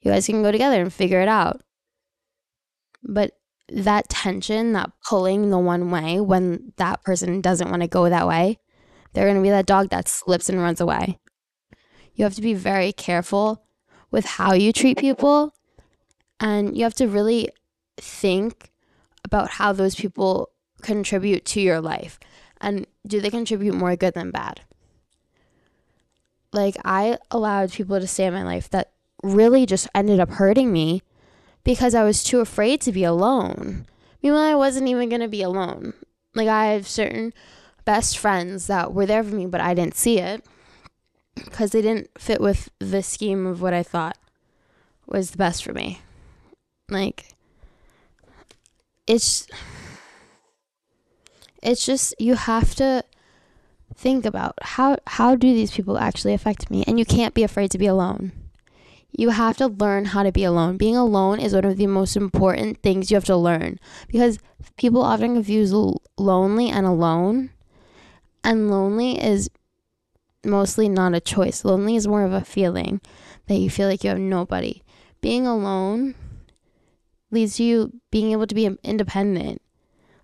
you 0.00 0.10
guys 0.10 0.26
can 0.26 0.42
go 0.42 0.52
together 0.52 0.80
and 0.80 0.92
figure 0.92 1.20
it 1.20 1.28
out. 1.28 1.62
But 3.02 3.32
that 3.74 4.08
tension, 4.08 4.72
that 4.72 4.90
pulling 5.08 5.50
the 5.50 5.58
one 5.58 5.90
way 5.90 6.20
when 6.20 6.72
that 6.76 7.02
person 7.02 7.40
doesn't 7.40 7.70
want 7.70 7.82
to 7.82 7.88
go 7.88 8.08
that 8.08 8.26
way, 8.26 8.58
they're 9.12 9.26
going 9.26 9.36
to 9.36 9.42
be 9.42 9.50
that 9.50 9.66
dog 9.66 9.90
that 9.90 10.08
slips 10.08 10.48
and 10.48 10.60
runs 10.60 10.80
away. 10.80 11.18
You 12.14 12.24
have 12.24 12.34
to 12.34 12.42
be 12.42 12.54
very 12.54 12.92
careful 12.92 13.64
with 14.10 14.24
how 14.24 14.52
you 14.52 14.72
treat 14.72 14.98
people. 14.98 15.54
And 16.38 16.76
you 16.76 16.84
have 16.84 16.94
to 16.94 17.08
really 17.08 17.48
think 17.96 18.70
about 19.24 19.50
how 19.50 19.72
those 19.72 19.94
people 19.94 20.50
contribute 20.82 21.44
to 21.46 21.60
your 21.60 21.80
life. 21.80 22.18
And 22.60 22.86
do 23.06 23.20
they 23.20 23.30
contribute 23.30 23.74
more 23.74 23.96
good 23.96 24.14
than 24.14 24.30
bad? 24.30 24.60
Like, 26.52 26.76
I 26.84 27.18
allowed 27.30 27.72
people 27.72 27.98
to 27.98 28.06
stay 28.06 28.26
in 28.26 28.34
my 28.34 28.42
life 28.42 28.68
that 28.70 28.92
really 29.22 29.66
just 29.66 29.88
ended 29.94 30.20
up 30.20 30.30
hurting 30.30 30.72
me 30.72 31.02
because 31.64 31.94
I 31.94 32.04
was 32.04 32.24
too 32.24 32.40
afraid 32.40 32.80
to 32.82 32.92
be 32.92 33.04
alone. 33.04 33.86
Meanwhile, 34.22 34.42
I 34.42 34.54
wasn't 34.54 34.88
even 34.88 35.08
going 35.08 35.20
to 35.20 35.28
be 35.28 35.42
alone. 35.42 35.94
Like, 36.34 36.48
I 36.48 36.66
have 36.66 36.86
certain 36.88 37.32
best 37.84 38.18
friends 38.18 38.66
that 38.68 38.94
were 38.94 39.06
there 39.06 39.22
for 39.22 39.34
me, 39.34 39.46
but 39.46 39.60
I 39.60 39.74
didn't 39.74 39.96
see 39.96 40.18
it 40.18 40.44
because 41.34 41.70
they 41.70 41.82
didn't 41.82 42.10
fit 42.18 42.40
with 42.40 42.70
the 42.78 43.02
scheme 43.02 43.46
of 43.46 43.60
what 43.60 43.74
I 43.74 43.82
thought 43.82 44.16
was 45.06 45.30
the 45.30 45.38
best 45.38 45.64
for 45.64 45.72
me. 45.72 46.00
Like 46.88 47.34
it's 49.06 49.46
it's 51.62 51.84
just 51.84 52.14
you 52.18 52.34
have 52.34 52.74
to 52.76 53.04
think 53.94 54.24
about 54.24 54.54
how 54.62 54.96
how 55.06 55.34
do 55.34 55.52
these 55.52 55.70
people 55.70 55.98
actually 55.98 56.34
affect 56.34 56.70
me 56.70 56.84
and 56.86 56.98
you 56.98 57.04
can't 57.04 57.34
be 57.34 57.42
afraid 57.42 57.70
to 57.70 57.78
be 57.78 57.86
alone. 57.86 58.32
You 59.12 59.30
have 59.30 59.58
to 59.58 59.66
learn 59.66 60.06
how 60.06 60.22
to 60.22 60.32
be 60.32 60.44
alone. 60.44 60.78
Being 60.78 60.96
alone 60.96 61.38
is 61.38 61.54
one 61.54 61.64
of 61.64 61.76
the 61.76 61.86
most 61.86 62.16
important 62.16 62.82
things 62.82 63.10
you 63.10 63.16
have 63.16 63.24
to 63.26 63.36
learn 63.36 63.78
because 64.08 64.38
people 64.76 65.02
often 65.02 65.34
confuse 65.34 65.72
lonely 66.18 66.70
and 66.70 66.86
alone. 66.86 67.50
And 68.42 68.70
lonely 68.70 69.22
is 69.22 69.50
mostly 70.44 70.88
not 70.88 71.14
a 71.14 71.20
choice. 71.20 71.64
Lonely 71.64 71.96
is 71.96 72.08
more 72.08 72.24
of 72.24 72.32
a 72.32 72.40
feeling 72.40 73.00
that 73.46 73.56
you 73.56 73.70
feel 73.70 73.88
like 73.88 74.02
you 74.02 74.10
have 74.10 74.18
nobody. 74.18 74.82
Being 75.20 75.46
alone 75.46 76.14
leads 77.30 77.56
to 77.56 77.64
you 77.64 78.00
being 78.10 78.32
able 78.32 78.46
to 78.46 78.54
be 78.54 78.76
independent. 78.82 79.60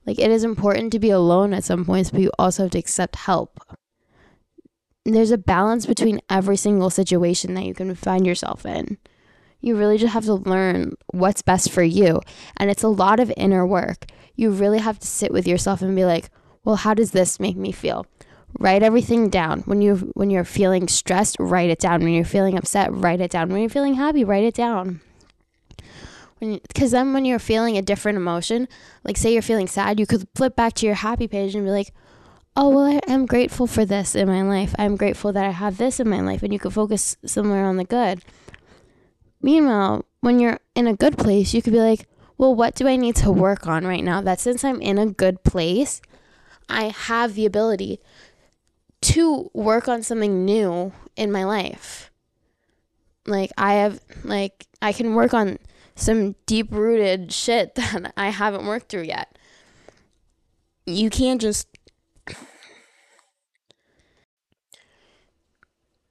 Like 0.07 0.19
it 0.19 0.31
is 0.31 0.45
important 0.45 0.93
to 0.93 0.99
be 0.99 1.11
alone 1.11 1.53
at 1.53 1.65
some 1.65 1.85
points, 1.85 2.11
but 2.11 2.21
you 2.21 2.31
also 2.39 2.65
have 2.65 2.73
to 2.73 2.79
accept 2.79 3.17
help. 3.17 3.61
There's 5.05 5.31
a 5.31 5.39
balance 5.39 5.87
between 5.87 6.21
every 6.29 6.57
single 6.57 6.91
situation 6.91 7.55
that 7.55 7.65
you 7.65 7.75
can 7.75 7.95
find 7.95 8.27
yourself 8.27 8.67
in. 8.67 8.99
You 9.61 9.77
really 9.77 9.99
just 9.99 10.13
have 10.13 10.25
to 10.25 10.35
learn 10.35 10.95
what's 11.09 11.43
best 11.43 11.71
for 11.71 11.83
you. 11.83 12.21
And 12.57 12.71
it's 12.71 12.83
a 12.83 12.89
lot 12.89 13.19
of 13.19 13.33
inner 13.37 13.67
work. 13.67 14.07
You 14.35 14.51
really 14.51 14.79
have 14.79 14.99
to 14.99 15.07
sit 15.07 15.33
with 15.33 15.49
yourself 15.49 15.83
and 15.83 15.97
be 15.97 16.05
like, 16.05 16.31
well, 16.65 16.77
how 16.77 16.95
does 16.95 17.13
this 17.13 17.41
make 17.41 17.57
me 17.57 17.73
feel? 17.73 18.07
write 18.59 18.83
everything 18.83 19.29
down 19.29 19.61
when 19.67 19.83
you 19.83 20.11
when 20.15 20.31
you're 20.31 20.43
feeling 20.43 20.89
stressed 20.89 21.37
write 21.39 21.69
it 21.69 21.79
down 21.79 22.03
when 22.03 22.15
you're 22.15 22.25
feeling 22.25 22.57
upset 22.57 22.91
write 22.91 23.21
it 23.21 23.31
down 23.31 23.51
when 23.51 23.61
you're 23.61 23.69
feeling 23.69 23.93
happy 23.93 24.25
write 24.25 24.43
it 24.43 24.55
down 24.55 25.03
because 26.41 26.93
then 26.93 27.13
when 27.13 27.25
you're 27.25 27.39
feeling 27.39 27.77
a 27.77 27.83
different 27.83 28.17
emotion, 28.17 28.69
like 29.05 29.17
say 29.17 29.33
you're 29.33 29.43
feeling 29.43 29.67
sad, 29.67 29.99
you 29.99 30.07
could 30.07 30.29
flip 30.35 30.55
back 30.55 30.75
to 30.75 30.87
your 30.87 30.95
happy 30.95 31.27
page 31.27 31.55
and 31.55 31.65
be 31.65 31.71
like, 31.71 31.93
"Oh, 32.61 32.71
well, 32.71 32.87
I 32.87 33.01
am 33.07 33.25
grateful 33.25 33.69
for 33.69 33.85
this 33.85 34.17
in 34.17 34.27
my 34.27 34.43
life. 34.43 34.75
I'm 34.81 34.97
grateful 34.97 35.33
that 35.33 35.45
I 35.45 35.51
have 35.51 35.79
this 35.79 36.01
in 36.01 36.09
my 36.09 36.21
life." 36.21 36.43
And 36.43 36.53
you 36.53 36.59
could 36.59 36.73
focus 36.73 37.17
somewhere 37.25 37.65
on 37.65 37.77
the 37.77 37.85
good. 37.85 38.25
Meanwhile, 39.41 40.05
when 40.23 40.41
you're 40.41 40.59
in 40.75 40.89
a 40.89 40.97
good 40.97 41.17
place, 41.17 41.55
you 41.55 41.63
could 41.63 41.73
be 41.73 41.79
like, 41.79 42.09
"Well, 42.37 42.53
what 42.53 42.75
do 42.75 42.89
I 42.89 42.97
need 42.97 43.15
to 43.17 43.31
work 43.31 43.69
on 43.69 43.87
right 43.87 44.03
now 44.03 44.21
that 44.23 44.41
since 44.41 44.65
I'm 44.65 44.81
in 44.81 44.99
a 44.99 45.07
good 45.07 45.45
place, 45.45 46.03
I 46.69 46.89
have 46.89 47.37
the 47.37 47.47
ability 47.47 48.01
to 49.03 49.53
work 49.55 49.87
on 49.87 50.03
something 50.03 50.45
new 50.45 50.93
in 51.15 51.31
my 51.31 51.45
life?" 51.45 52.11
Like 53.25 53.53
I 53.57 53.75
have 53.75 54.01
like 54.25 54.67
I 54.83 54.93
can 54.93 55.15
work 55.15 55.33
on 55.33 55.59
some 55.95 56.35
deep 56.47 56.73
rooted 56.73 57.33
shit 57.33 57.75
that 57.77 58.13
I 58.17 58.31
haven't 58.31 58.67
worked 58.67 58.89
through 58.89 59.03
yet. 59.03 59.39
You 60.87 61.09
can't 61.09 61.41
just 61.41 61.78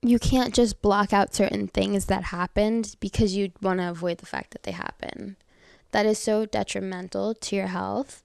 you 0.09 0.19
can't 0.19 0.53
just 0.53 0.81
block 0.81 1.13
out 1.13 1.33
certain 1.33 1.67
things 1.67 2.05
that 2.05 2.25
happened 2.25 2.95
because 2.99 3.35
you 3.35 3.51
want 3.61 3.79
to 3.79 3.89
avoid 3.89 4.19
the 4.19 4.25
fact 4.25 4.51
that 4.51 4.63
they 4.63 4.71
happened. 4.71 5.35
That 5.91 6.05
is 6.05 6.19
so 6.19 6.45
detrimental 6.45 7.33
to 7.33 7.55
your 7.55 7.67
health. 7.67 8.23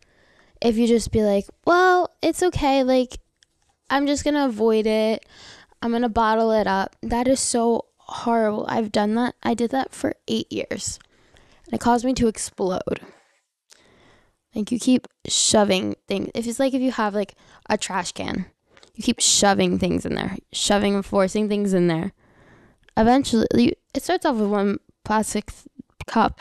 If 0.60 0.76
you 0.76 0.86
just 0.86 1.12
be 1.12 1.22
like, 1.22 1.46
well, 1.66 2.10
it's 2.22 2.42
okay, 2.42 2.82
like, 2.82 3.18
I'm 3.90 4.06
just 4.06 4.24
gonna 4.24 4.46
avoid 4.46 4.86
it, 4.86 5.26
I'm 5.80 5.92
gonna 5.92 6.08
bottle 6.08 6.52
it 6.52 6.66
up. 6.66 6.96
That 7.02 7.26
is 7.26 7.40
so 7.40 7.86
horrible. 7.96 8.66
I've 8.68 8.92
done 8.92 9.14
that. 9.14 9.34
I 9.42 9.54
did 9.54 9.70
that 9.70 9.92
for 9.92 10.14
eight 10.28 10.50
years 10.52 10.98
and 11.72 11.74
it 11.74 11.82
caused 11.82 12.04
me 12.04 12.12
to 12.14 12.28
explode. 12.28 13.00
Like 14.54 14.70
you 14.70 14.78
keep 14.78 15.08
shoving 15.26 15.96
things. 16.06 16.30
If 16.34 16.46
it's 16.46 16.60
like 16.60 16.74
if 16.74 16.82
you 16.82 16.92
have 16.92 17.14
like 17.14 17.34
a 17.70 17.78
trash 17.78 18.12
can, 18.12 18.46
you 18.94 19.02
keep 19.02 19.20
shoving 19.20 19.78
things 19.78 20.04
in 20.04 20.14
there, 20.14 20.36
shoving 20.52 20.94
and 20.94 21.04
forcing 21.04 21.48
things 21.48 21.72
in 21.72 21.86
there. 21.86 22.12
Eventually, 22.96 23.76
it 23.94 24.02
starts 24.02 24.26
off 24.26 24.36
with 24.36 24.50
one 24.50 24.78
plastic 25.04 25.50
cup. 26.06 26.40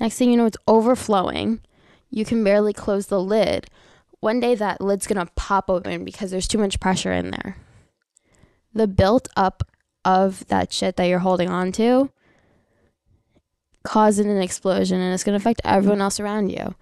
Next 0.00 0.16
thing 0.16 0.30
you 0.30 0.36
know, 0.36 0.46
it's 0.46 0.56
overflowing. 0.66 1.60
You 2.10 2.24
can 2.24 2.42
barely 2.42 2.72
close 2.72 3.06
the 3.06 3.20
lid. 3.20 3.68
One 4.20 4.40
day, 4.40 4.54
that 4.54 4.80
lid's 4.80 5.06
gonna 5.06 5.28
pop 5.36 5.70
open 5.70 6.04
because 6.04 6.30
there's 6.30 6.48
too 6.48 6.58
much 6.58 6.80
pressure 6.80 7.12
in 7.12 7.30
there. 7.30 7.56
The 8.74 8.86
built 8.86 9.28
up 9.36 9.62
of 10.04 10.46
that 10.48 10.72
shit 10.72 10.96
that 10.96 11.04
you're 11.04 11.20
holding 11.20 11.48
on 11.48 11.70
to 11.72 12.10
causing 13.82 14.30
an 14.30 14.40
explosion 14.40 15.00
and 15.00 15.12
it's 15.12 15.24
to 15.24 15.34
affect 15.34 15.60
everyone 15.64 16.00
else 16.00 16.20
around 16.20 16.50
you. 16.50 16.74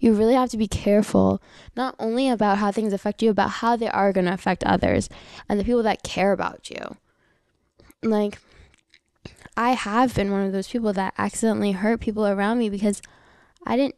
You 0.00 0.12
really 0.12 0.34
have 0.34 0.50
to 0.50 0.56
be 0.56 0.68
careful, 0.68 1.40
not 1.76 1.94
only 1.98 2.28
about 2.28 2.58
how 2.58 2.70
things 2.70 2.92
affect 2.92 3.22
you, 3.22 3.32
but 3.32 3.48
how 3.48 3.76
they 3.76 3.88
are 3.88 4.12
going 4.12 4.26
to 4.26 4.34
affect 4.34 4.64
others 4.64 5.08
and 5.48 5.58
the 5.58 5.64
people 5.64 5.82
that 5.82 6.02
care 6.02 6.32
about 6.32 6.68
you. 6.68 6.96
Like, 8.02 8.38
I 9.56 9.70
have 9.70 10.14
been 10.14 10.30
one 10.30 10.44
of 10.44 10.52
those 10.52 10.68
people 10.68 10.92
that 10.92 11.14
accidentally 11.16 11.72
hurt 11.72 12.00
people 12.00 12.26
around 12.26 12.58
me 12.58 12.68
because 12.68 13.00
I 13.64 13.76
didn't 13.76 13.94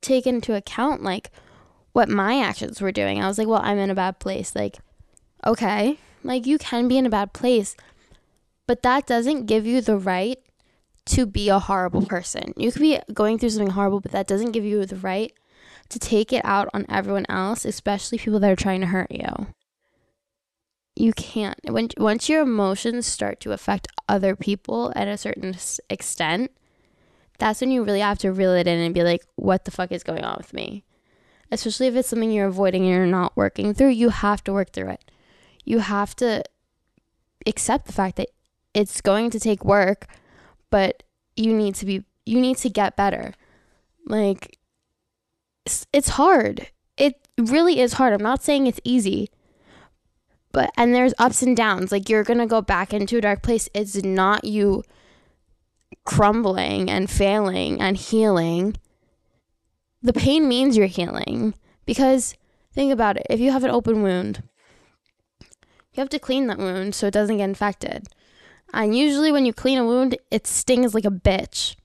take 0.00 0.26
into 0.26 0.54
account, 0.54 1.02
like, 1.02 1.30
what 1.92 2.08
my 2.08 2.40
actions 2.40 2.80
were 2.80 2.90
doing. 2.90 3.22
I 3.22 3.28
was 3.28 3.38
like, 3.38 3.46
well, 3.46 3.60
I'm 3.62 3.78
in 3.78 3.90
a 3.90 3.94
bad 3.94 4.18
place. 4.18 4.56
Like, 4.56 4.78
okay, 5.46 5.98
like, 6.24 6.46
you 6.46 6.58
can 6.58 6.88
be 6.88 6.98
in 6.98 7.06
a 7.06 7.10
bad 7.10 7.32
place, 7.32 7.76
but 8.66 8.82
that 8.82 9.06
doesn't 9.06 9.46
give 9.46 9.66
you 9.66 9.80
the 9.80 9.98
right 9.98 10.41
to 11.06 11.26
be 11.26 11.48
a 11.48 11.58
horrible 11.58 12.06
person. 12.06 12.54
You 12.56 12.72
could 12.72 12.82
be 12.82 13.00
going 13.12 13.38
through 13.38 13.50
something 13.50 13.74
horrible, 13.74 14.00
but 14.00 14.12
that 14.12 14.26
doesn't 14.26 14.52
give 14.52 14.64
you 14.64 14.84
the 14.86 14.96
right 14.96 15.32
to 15.88 15.98
take 15.98 16.32
it 16.32 16.44
out 16.44 16.68
on 16.72 16.86
everyone 16.88 17.26
else, 17.28 17.64
especially 17.64 18.18
people 18.18 18.40
that 18.40 18.50
are 18.50 18.56
trying 18.56 18.80
to 18.80 18.86
hurt 18.86 19.10
you. 19.10 19.48
You 20.94 21.12
can't. 21.12 21.58
When 21.64 21.88
once 21.96 22.28
your 22.28 22.42
emotions 22.42 23.06
start 23.06 23.40
to 23.40 23.52
affect 23.52 23.88
other 24.08 24.36
people 24.36 24.92
at 24.94 25.08
a 25.08 25.16
certain 25.16 25.56
extent, 25.90 26.50
that's 27.38 27.60
when 27.60 27.70
you 27.70 27.82
really 27.82 28.00
have 28.00 28.18
to 28.18 28.32
reel 28.32 28.54
it 28.54 28.66
in 28.66 28.78
and 28.78 28.94
be 28.94 29.02
like, 29.02 29.24
"What 29.36 29.64
the 29.64 29.70
fuck 29.70 29.90
is 29.90 30.02
going 30.04 30.22
on 30.22 30.36
with 30.36 30.52
me?" 30.52 30.84
Especially 31.50 31.86
if 31.86 31.96
it's 31.96 32.08
something 32.08 32.30
you're 32.30 32.46
avoiding 32.46 32.82
and 32.82 32.92
you're 32.92 33.06
not 33.06 33.36
working 33.36 33.74
through, 33.74 33.88
you 33.88 34.10
have 34.10 34.44
to 34.44 34.52
work 34.52 34.72
through 34.72 34.90
it. 34.90 35.10
You 35.64 35.80
have 35.80 36.14
to 36.16 36.44
accept 37.46 37.86
the 37.86 37.92
fact 37.92 38.16
that 38.16 38.28
it's 38.74 39.00
going 39.00 39.30
to 39.30 39.40
take 39.40 39.64
work 39.64 40.06
but 40.72 41.04
you 41.36 41.54
need 41.54 41.76
to 41.76 41.86
be 41.86 42.04
you 42.26 42.40
need 42.40 42.56
to 42.56 42.68
get 42.68 42.96
better. 42.96 43.34
Like 44.06 44.58
it's, 45.64 45.86
it's 45.92 46.08
hard. 46.10 46.68
It 46.96 47.28
really 47.38 47.78
is 47.78 47.92
hard. 47.94 48.12
I'm 48.12 48.22
not 48.22 48.42
saying 48.42 48.66
it's 48.66 48.80
easy 48.82 49.30
but 50.50 50.70
and 50.76 50.94
there's 50.94 51.14
ups 51.18 51.42
and 51.42 51.56
downs. 51.56 51.92
Like 51.92 52.08
you're 52.08 52.24
gonna 52.24 52.46
go 52.46 52.60
back 52.60 52.92
into 52.92 53.18
a 53.18 53.20
dark 53.20 53.42
place. 53.42 53.68
It's 53.72 54.02
not 54.02 54.44
you 54.44 54.82
crumbling 56.04 56.90
and 56.90 57.08
failing 57.08 57.80
and 57.80 57.96
healing. 57.96 58.76
The 60.02 60.12
pain 60.12 60.48
means 60.48 60.76
you're 60.76 60.86
healing 60.86 61.54
because 61.86 62.34
think 62.74 62.92
about 62.92 63.16
it. 63.16 63.26
If 63.30 63.38
you 63.38 63.52
have 63.52 63.62
an 63.62 63.70
open 63.70 64.02
wound 64.02 64.42
you 65.92 66.00
have 66.00 66.10
to 66.10 66.18
clean 66.18 66.46
that 66.46 66.58
wound 66.58 66.94
so 66.94 67.06
it 67.06 67.14
doesn't 67.14 67.36
get 67.36 67.44
infected. 67.44 68.08
And 68.72 68.96
usually 68.96 69.30
when 69.30 69.44
you 69.44 69.52
clean 69.52 69.78
a 69.78 69.84
wound, 69.84 70.16
it 70.32 70.46
stings 70.46 70.94
like 70.94 71.04
a 71.04 71.10
bitch. 71.10 71.76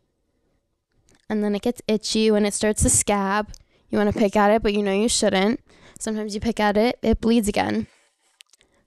And 1.30 1.44
then 1.44 1.54
it 1.56 1.62
gets 1.62 1.82
itchy 1.88 2.32
when 2.32 2.46
it 2.46 2.54
starts 2.54 2.84
to 2.84 2.90
scab. 2.90 3.52
You 3.90 3.98
want 3.98 4.14
to 4.14 4.18
pick 4.18 4.36
at 4.36 4.52
it, 4.52 4.64
but 4.64 4.74
you 4.74 4.82
know 4.82 4.94
you 4.94 5.10
shouldn't. 5.10 5.60
Sometimes 6.00 6.34
you 6.34 6.40
pick 6.40 6.60
at 6.60 6.78
it, 6.78 7.00
it 7.02 7.20
bleeds 7.20 7.48
again. 7.48 7.88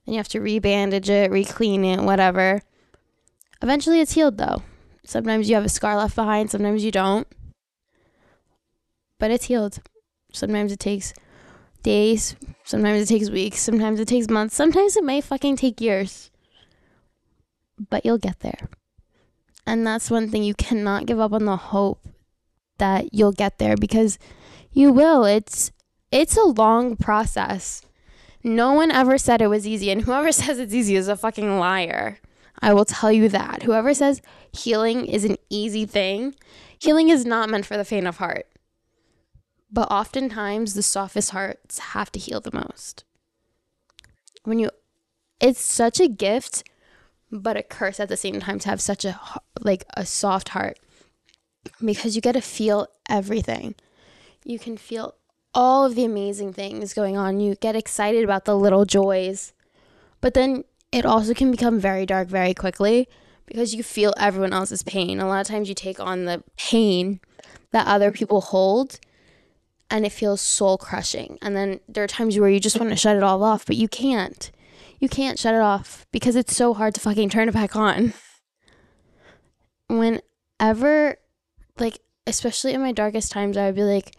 Then 0.05 0.13
you 0.13 0.17
have 0.17 0.29
to 0.29 0.39
rebandage 0.39 1.09
it, 1.09 1.29
re-clean 1.29 1.85
it, 1.85 2.01
whatever. 2.01 2.61
Eventually 3.61 3.99
it's 3.99 4.13
healed 4.13 4.37
though. 4.37 4.63
Sometimes 5.05 5.49
you 5.49 5.55
have 5.55 5.65
a 5.65 5.69
scar 5.69 5.97
left 5.97 6.15
behind, 6.15 6.49
sometimes 6.49 6.83
you 6.83 6.91
don't. 6.91 7.27
But 9.19 9.29
it's 9.29 9.45
healed. 9.45 9.79
Sometimes 10.33 10.71
it 10.71 10.79
takes 10.79 11.13
days, 11.83 12.35
sometimes 12.63 13.01
it 13.01 13.13
takes 13.13 13.29
weeks, 13.29 13.59
sometimes 13.59 13.99
it 13.99 14.07
takes 14.07 14.29
months, 14.29 14.55
sometimes 14.55 14.95
it 14.95 15.03
may 15.03 15.19
fucking 15.19 15.57
take 15.57 15.81
years 15.81 16.31
but 17.89 18.05
you'll 18.05 18.17
get 18.17 18.39
there. 18.39 18.69
And 19.65 19.85
that's 19.85 20.11
one 20.11 20.29
thing 20.29 20.43
you 20.43 20.53
cannot 20.53 21.05
give 21.05 21.19
up 21.19 21.33
on 21.33 21.45
the 21.45 21.57
hope 21.57 22.05
that 22.77 23.13
you'll 23.13 23.31
get 23.31 23.59
there 23.59 23.77
because 23.77 24.17
you 24.71 24.91
will. 24.91 25.23
It's 25.23 25.71
it's 26.11 26.35
a 26.35 26.43
long 26.43 26.97
process. 26.97 27.83
No 28.43 28.73
one 28.73 28.91
ever 28.91 29.17
said 29.17 29.41
it 29.41 29.47
was 29.47 29.67
easy, 29.67 29.91
and 29.91 30.01
whoever 30.01 30.31
says 30.41 30.59
it's 30.59 30.73
easy 30.73 30.95
is 30.95 31.07
a 31.07 31.15
fucking 31.15 31.59
liar. 31.59 32.19
I 32.59 32.73
will 32.73 32.85
tell 32.85 33.11
you 33.11 33.29
that. 33.29 33.63
Whoever 33.63 33.93
says 33.93 34.21
healing 34.51 35.05
is 35.05 35.23
an 35.23 35.37
easy 35.49 35.85
thing, 35.85 36.35
healing 36.79 37.09
is 37.09 37.25
not 37.25 37.49
meant 37.49 37.65
for 37.65 37.77
the 37.77 37.85
faint 37.85 38.07
of 38.07 38.17
heart. 38.17 38.47
But 39.71 39.89
oftentimes, 39.89 40.73
the 40.73 40.83
softest 40.83 41.31
hearts 41.31 41.79
have 41.79 42.11
to 42.11 42.19
heal 42.19 42.41
the 42.41 42.51
most. 42.53 43.05
When 44.43 44.59
you, 44.59 44.69
it's 45.39 45.61
such 45.61 45.99
a 45.99 46.09
gift 46.09 46.63
but 47.31 47.57
a 47.57 47.63
curse 47.63 47.99
at 47.99 48.09
the 48.09 48.17
same 48.17 48.39
time 48.39 48.59
to 48.59 48.69
have 48.69 48.81
such 48.81 49.05
a 49.05 49.19
like 49.61 49.85
a 49.95 50.05
soft 50.05 50.49
heart 50.49 50.77
because 51.83 52.15
you 52.15 52.21
get 52.21 52.33
to 52.33 52.41
feel 52.41 52.87
everything. 53.09 53.75
You 54.43 54.59
can 54.59 54.77
feel 54.77 55.15
all 55.53 55.85
of 55.85 55.95
the 55.95 56.05
amazing 56.05 56.53
things 56.53 56.93
going 56.93 57.17
on. 57.17 57.39
You 57.39 57.55
get 57.55 57.75
excited 57.75 58.23
about 58.23 58.45
the 58.45 58.57
little 58.57 58.85
joys. 58.85 59.53
But 60.19 60.33
then 60.33 60.63
it 60.91 61.05
also 61.05 61.33
can 61.33 61.51
become 61.51 61.79
very 61.79 62.05
dark 62.05 62.27
very 62.27 62.53
quickly 62.53 63.07
because 63.45 63.73
you 63.73 63.83
feel 63.83 64.13
everyone 64.17 64.53
else's 64.53 64.83
pain. 64.83 65.19
A 65.19 65.27
lot 65.27 65.41
of 65.41 65.47
times 65.47 65.69
you 65.69 65.75
take 65.75 65.99
on 65.99 66.25
the 66.25 66.43
pain 66.57 67.19
that 67.71 67.87
other 67.87 68.11
people 68.11 68.41
hold 68.41 68.99
and 69.89 70.05
it 70.05 70.11
feels 70.11 70.41
soul 70.41 70.77
crushing. 70.77 71.37
And 71.41 71.55
then 71.55 71.79
there 71.87 72.03
are 72.03 72.07
times 72.07 72.37
where 72.39 72.49
you 72.49 72.59
just 72.59 72.79
want 72.79 72.91
to 72.91 72.95
shut 72.95 73.17
it 73.17 73.23
all 73.23 73.43
off, 73.43 73.65
but 73.65 73.75
you 73.75 73.87
can't 73.87 74.51
you 75.01 75.09
can't 75.09 75.39
shut 75.39 75.55
it 75.55 75.61
off 75.61 76.05
because 76.11 76.35
it's 76.35 76.55
so 76.55 76.75
hard 76.75 76.93
to 76.93 77.01
fucking 77.01 77.29
turn 77.29 77.49
it 77.49 77.53
back 77.53 77.75
on. 77.75 78.13
Whenever, 79.87 81.17
like, 81.79 81.99
especially 82.27 82.73
in 82.73 82.81
my 82.81 82.91
darkest 82.91 83.31
times, 83.31 83.57
I 83.57 83.65
would 83.65 83.75
be 83.75 83.83
like, 83.83 84.15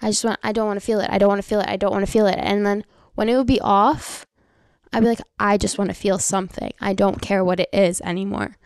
I 0.00 0.10
just 0.10 0.24
want, 0.24 0.38
I 0.44 0.52
don't 0.52 0.68
want 0.68 0.78
to 0.78 0.86
feel 0.86 1.00
it. 1.00 1.10
I 1.10 1.18
don't 1.18 1.28
want 1.28 1.42
to 1.42 1.46
feel 1.46 1.58
it. 1.58 1.68
I 1.68 1.76
don't 1.76 1.90
want 1.90 2.06
to 2.06 2.10
feel 2.10 2.26
it. 2.26 2.38
And 2.38 2.64
then 2.64 2.84
when 3.16 3.28
it 3.28 3.36
would 3.36 3.48
be 3.48 3.60
off, 3.60 4.24
I'd 4.92 5.00
be 5.00 5.08
like, 5.08 5.20
I 5.40 5.58
just 5.58 5.78
want 5.78 5.90
to 5.90 5.96
feel 5.96 6.20
something. 6.20 6.72
I 6.80 6.94
don't 6.94 7.20
care 7.20 7.44
what 7.44 7.58
it 7.58 7.68
is 7.72 8.00
anymore. 8.02 8.56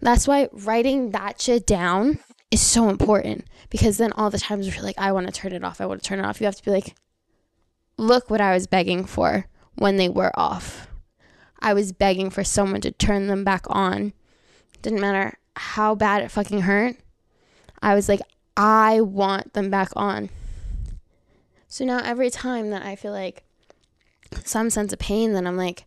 That's 0.00 0.26
why 0.26 0.48
writing 0.52 1.12
that 1.12 1.40
shit 1.40 1.64
down 1.64 2.18
is 2.50 2.60
so 2.60 2.88
important 2.88 3.44
because 3.70 3.98
then 3.98 4.10
all 4.12 4.30
the 4.30 4.40
times 4.40 4.66
you're 4.66 4.84
like, 4.84 4.98
I 4.98 5.12
want 5.12 5.26
to 5.26 5.32
turn 5.32 5.52
it 5.52 5.62
off. 5.62 5.80
I 5.80 5.86
want 5.86 6.02
to 6.02 6.08
turn 6.08 6.18
it 6.18 6.26
off. 6.26 6.40
You 6.40 6.46
have 6.46 6.56
to 6.56 6.64
be 6.64 6.72
like, 6.72 6.96
look 7.96 8.28
what 8.30 8.40
I 8.40 8.52
was 8.52 8.66
begging 8.66 9.04
for 9.04 9.46
when 9.76 9.96
they 9.96 10.08
were 10.08 10.32
off. 10.38 10.88
I 11.60 11.74
was 11.74 11.92
begging 11.92 12.30
for 12.30 12.44
someone 12.44 12.80
to 12.82 12.90
turn 12.90 13.26
them 13.26 13.44
back 13.44 13.64
on. 13.68 14.12
Didn't 14.82 15.00
matter 15.00 15.38
how 15.56 15.94
bad 15.94 16.22
it 16.22 16.30
fucking 16.30 16.62
hurt. 16.62 16.96
I 17.80 17.94
was 17.94 18.08
like, 18.08 18.20
I 18.56 19.00
want 19.00 19.52
them 19.54 19.70
back 19.70 19.90
on. 19.96 20.30
So 21.68 21.84
now 21.84 22.00
every 22.04 22.30
time 22.30 22.70
that 22.70 22.84
I 22.84 22.96
feel 22.96 23.12
like 23.12 23.42
some 24.44 24.70
sense 24.70 24.92
of 24.92 24.98
pain, 24.98 25.32
then 25.32 25.46
I'm 25.46 25.56
like, 25.56 25.84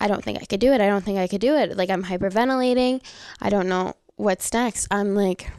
I 0.00 0.08
don't 0.08 0.22
think 0.22 0.40
I 0.40 0.44
could 0.44 0.60
do 0.60 0.72
it. 0.72 0.80
I 0.80 0.86
don't 0.86 1.04
think 1.04 1.18
I 1.18 1.26
could 1.26 1.40
do 1.40 1.54
it. 1.56 1.76
Like 1.76 1.90
I'm 1.90 2.04
hyperventilating. 2.04 3.02
I 3.40 3.48
don't 3.48 3.68
know 3.68 3.94
what's 4.16 4.52
next. 4.52 4.86
I'm 4.90 5.14
like, 5.14 5.50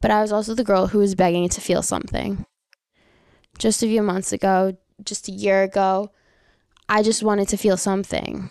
but 0.00 0.10
I 0.10 0.20
was 0.20 0.32
also 0.32 0.54
the 0.54 0.64
girl 0.64 0.88
who 0.88 0.98
was 0.98 1.14
begging 1.14 1.48
to 1.48 1.60
feel 1.60 1.82
something. 1.82 2.44
Just 3.58 3.82
a 3.82 3.86
few 3.86 4.02
months 4.02 4.32
ago, 4.32 4.76
just 5.04 5.28
a 5.28 5.32
year 5.32 5.62
ago, 5.62 6.10
I 6.88 7.02
just 7.02 7.22
wanted 7.22 7.48
to 7.48 7.56
feel 7.56 7.76
something. 7.76 8.50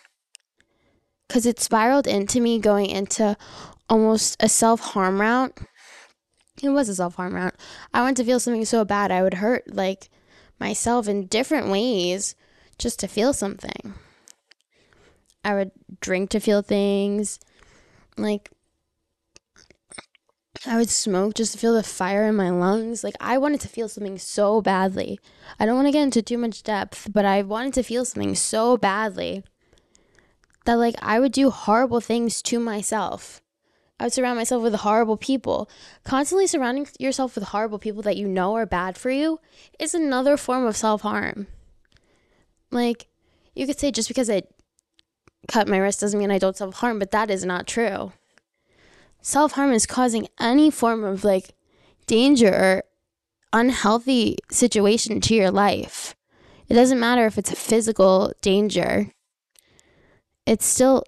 Because 1.27 1.45
it 1.45 1.59
spiraled 1.59 2.07
into 2.07 2.39
me 2.39 2.59
going 2.59 2.87
into 2.87 3.37
almost 3.89 4.37
a 4.39 4.49
self 4.49 4.79
harm 4.79 5.21
route. 5.21 5.57
It 6.61 6.69
was 6.69 6.89
a 6.89 6.95
self 6.95 7.15
harm 7.15 7.35
route. 7.35 7.55
I 7.93 8.01
wanted 8.01 8.17
to 8.17 8.25
feel 8.25 8.39
something 8.39 8.65
so 8.65 8.85
bad 8.85 9.11
I 9.11 9.23
would 9.23 9.35
hurt 9.35 9.73
like 9.73 10.09
myself 10.59 11.07
in 11.07 11.27
different 11.27 11.69
ways 11.69 12.35
just 12.77 12.99
to 12.99 13.07
feel 13.07 13.33
something. 13.33 13.93
I 15.43 15.55
would 15.55 15.71
drink 15.99 16.29
to 16.31 16.39
feel 16.39 16.61
things. 16.61 17.39
Like 18.17 18.51
I 20.65 20.77
would 20.77 20.89
smoke 20.89 21.33
just 21.33 21.51
to 21.51 21.57
feel 21.57 21.73
the 21.73 21.83
fire 21.83 22.25
in 22.25 22.35
my 22.35 22.49
lungs. 22.49 23.03
Like 23.03 23.15
I 23.19 23.37
wanted 23.37 23.59
to 23.61 23.67
feel 23.67 23.89
something 23.89 24.17
so 24.17 24.61
badly. 24.61 25.19
I 25.59 25.65
don't 25.65 25.75
want 25.75 25.87
to 25.87 25.91
get 25.91 26.03
into 26.03 26.21
too 26.21 26.37
much 26.37 26.63
depth, 26.63 27.09
but 27.11 27.25
I 27.25 27.41
wanted 27.41 27.73
to 27.73 27.83
feel 27.83 28.05
something 28.05 28.35
so 28.35 28.77
badly 28.77 29.43
that 30.65 30.75
like 30.75 30.95
I 31.01 31.19
would 31.19 31.33
do 31.33 31.49
horrible 31.49 31.99
things 31.99 32.41
to 32.43 32.59
myself. 32.59 33.41
I 33.99 34.05
would 34.05 34.13
surround 34.13 34.37
myself 34.37 34.63
with 34.63 34.73
horrible 34.75 35.17
people. 35.17 35.69
Constantly 36.05 36.47
surrounding 36.47 36.87
yourself 36.97 37.35
with 37.35 37.45
horrible 37.45 37.79
people 37.79 38.01
that 38.03 38.17
you 38.17 38.27
know 38.27 38.55
are 38.55 38.65
bad 38.65 38.97
for 38.97 39.09
you 39.09 39.39
is 39.79 39.93
another 39.93 40.37
form 40.37 40.65
of 40.65 40.77
self-harm. 40.77 41.47
Like 42.71 43.07
you 43.53 43.67
could 43.67 43.79
say 43.79 43.91
just 43.91 44.07
because 44.07 44.29
I 44.29 44.43
cut 45.49 45.67
my 45.67 45.77
wrist 45.77 45.99
doesn't 45.99 46.19
mean 46.19 46.31
I 46.31 46.39
don't 46.39 46.55
self-harm, 46.55 46.99
but 46.99 47.11
that 47.11 47.29
is 47.29 47.43
not 47.43 47.67
true 47.67 48.13
self 49.23 49.53
harm 49.53 49.71
is 49.71 49.87
causing 49.87 50.27
any 50.39 50.69
form 50.69 51.03
of 51.03 51.23
like 51.23 51.55
danger 52.05 52.53
or 52.53 52.83
unhealthy 53.51 54.37
situation 54.51 55.19
to 55.21 55.33
your 55.33 55.49
life. 55.49 56.15
It 56.69 56.75
doesn't 56.75 56.99
matter 56.99 57.25
if 57.25 57.37
it's 57.37 57.51
a 57.51 57.55
physical 57.55 58.33
danger, 58.41 59.11
it's 60.45 60.65
still, 60.65 61.03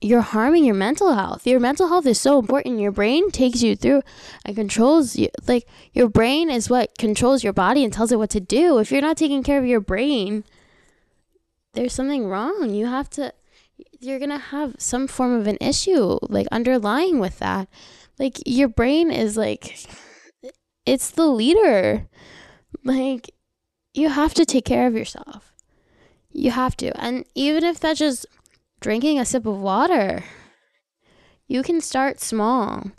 you're 0.00 0.20
harming 0.20 0.64
your 0.64 0.74
mental 0.74 1.14
health. 1.14 1.46
Your 1.46 1.60
mental 1.60 1.88
health 1.88 2.06
is 2.06 2.20
so 2.20 2.38
important. 2.38 2.80
Your 2.80 2.92
brain 2.92 3.30
takes 3.30 3.62
you 3.62 3.76
through 3.76 4.02
and 4.44 4.56
controls 4.56 5.16
you. 5.16 5.28
Like, 5.46 5.66
your 5.92 6.08
brain 6.08 6.50
is 6.50 6.68
what 6.68 6.98
controls 6.98 7.42
your 7.44 7.52
body 7.52 7.84
and 7.84 7.92
tells 7.92 8.12
it 8.12 8.18
what 8.18 8.30
to 8.30 8.40
do. 8.40 8.78
If 8.78 8.90
you're 8.90 9.00
not 9.00 9.16
taking 9.16 9.42
care 9.42 9.58
of 9.58 9.66
your 9.66 9.80
brain, 9.80 10.44
there's 11.74 11.94
something 11.94 12.26
wrong. 12.26 12.70
You 12.70 12.86
have 12.86 13.08
to 13.10 13.32
you're 14.00 14.18
going 14.18 14.30
to 14.30 14.38
have 14.38 14.74
some 14.78 15.06
form 15.06 15.32
of 15.32 15.46
an 15.46 15.58
issue 15.60 16.18
like 16.22 16.46
underlying 16.50 17.18
with 17.18 17.38
that. 17.38 17.68
Like 18.18 18.38
your 18.46 18.68
brain 18.68 19.10
is 19.10 19.36
like 19.36 19.86
it's 20.86 21.10
the 21.10 21.26
leader. 21.26 22.08
Like 22.84 23.30
you 23.94 24.08
have 24.08 24.34
to 24.34 24.44
take 24.44 24.64
care 24.64 24.86
of 24.86 24.94
yourself. 24.94 25.52
You 26.32 26.50
have 26.50 26.76
to. 26.78 26.98
And 27.00 27.24
even 27.34 27.64
if 27.64 27.78
that's 27.78 27.98
just 27.98 28.26
drinking 28.80 29.18
a 29.18 29.24
sip 29.24 29.46
of 29.46 29.60
water, 29.60 30.24
you 31.46 31.62
can 31.62 31.80
start 31.80 32.20
small. 32.20 32.90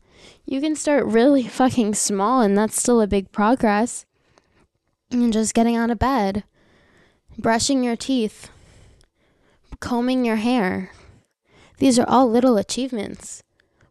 You 0.46 0.62
can 0.62 0.76
start 0.76 1.06
really 1.06 1.43
fucking 1.48 1.96
small, 1.96 2.41
and 2.41 2.58
that's 2.58 2.80
still 2.80 3.02
a 3.02 3.08
big 3.08 3.32
progress. 3.32 4.06
And 5.12 5.34
just 5.34 5.54
getting 5.54 5.76
out 5.76 5.91
of 5.91 6.00
bed, 6.00 6.43
brushing 7.38 7.84
your 7.84 7.96
teeth, 7.96 8.50
combing 9.84 10.24
your 10.24 10.38
hair. 10.38 10.91
These 11.78 12.00
are 12.00 12.08
all 12.08 12.30
little 12.30 12.56
achievements. 12.56 13.43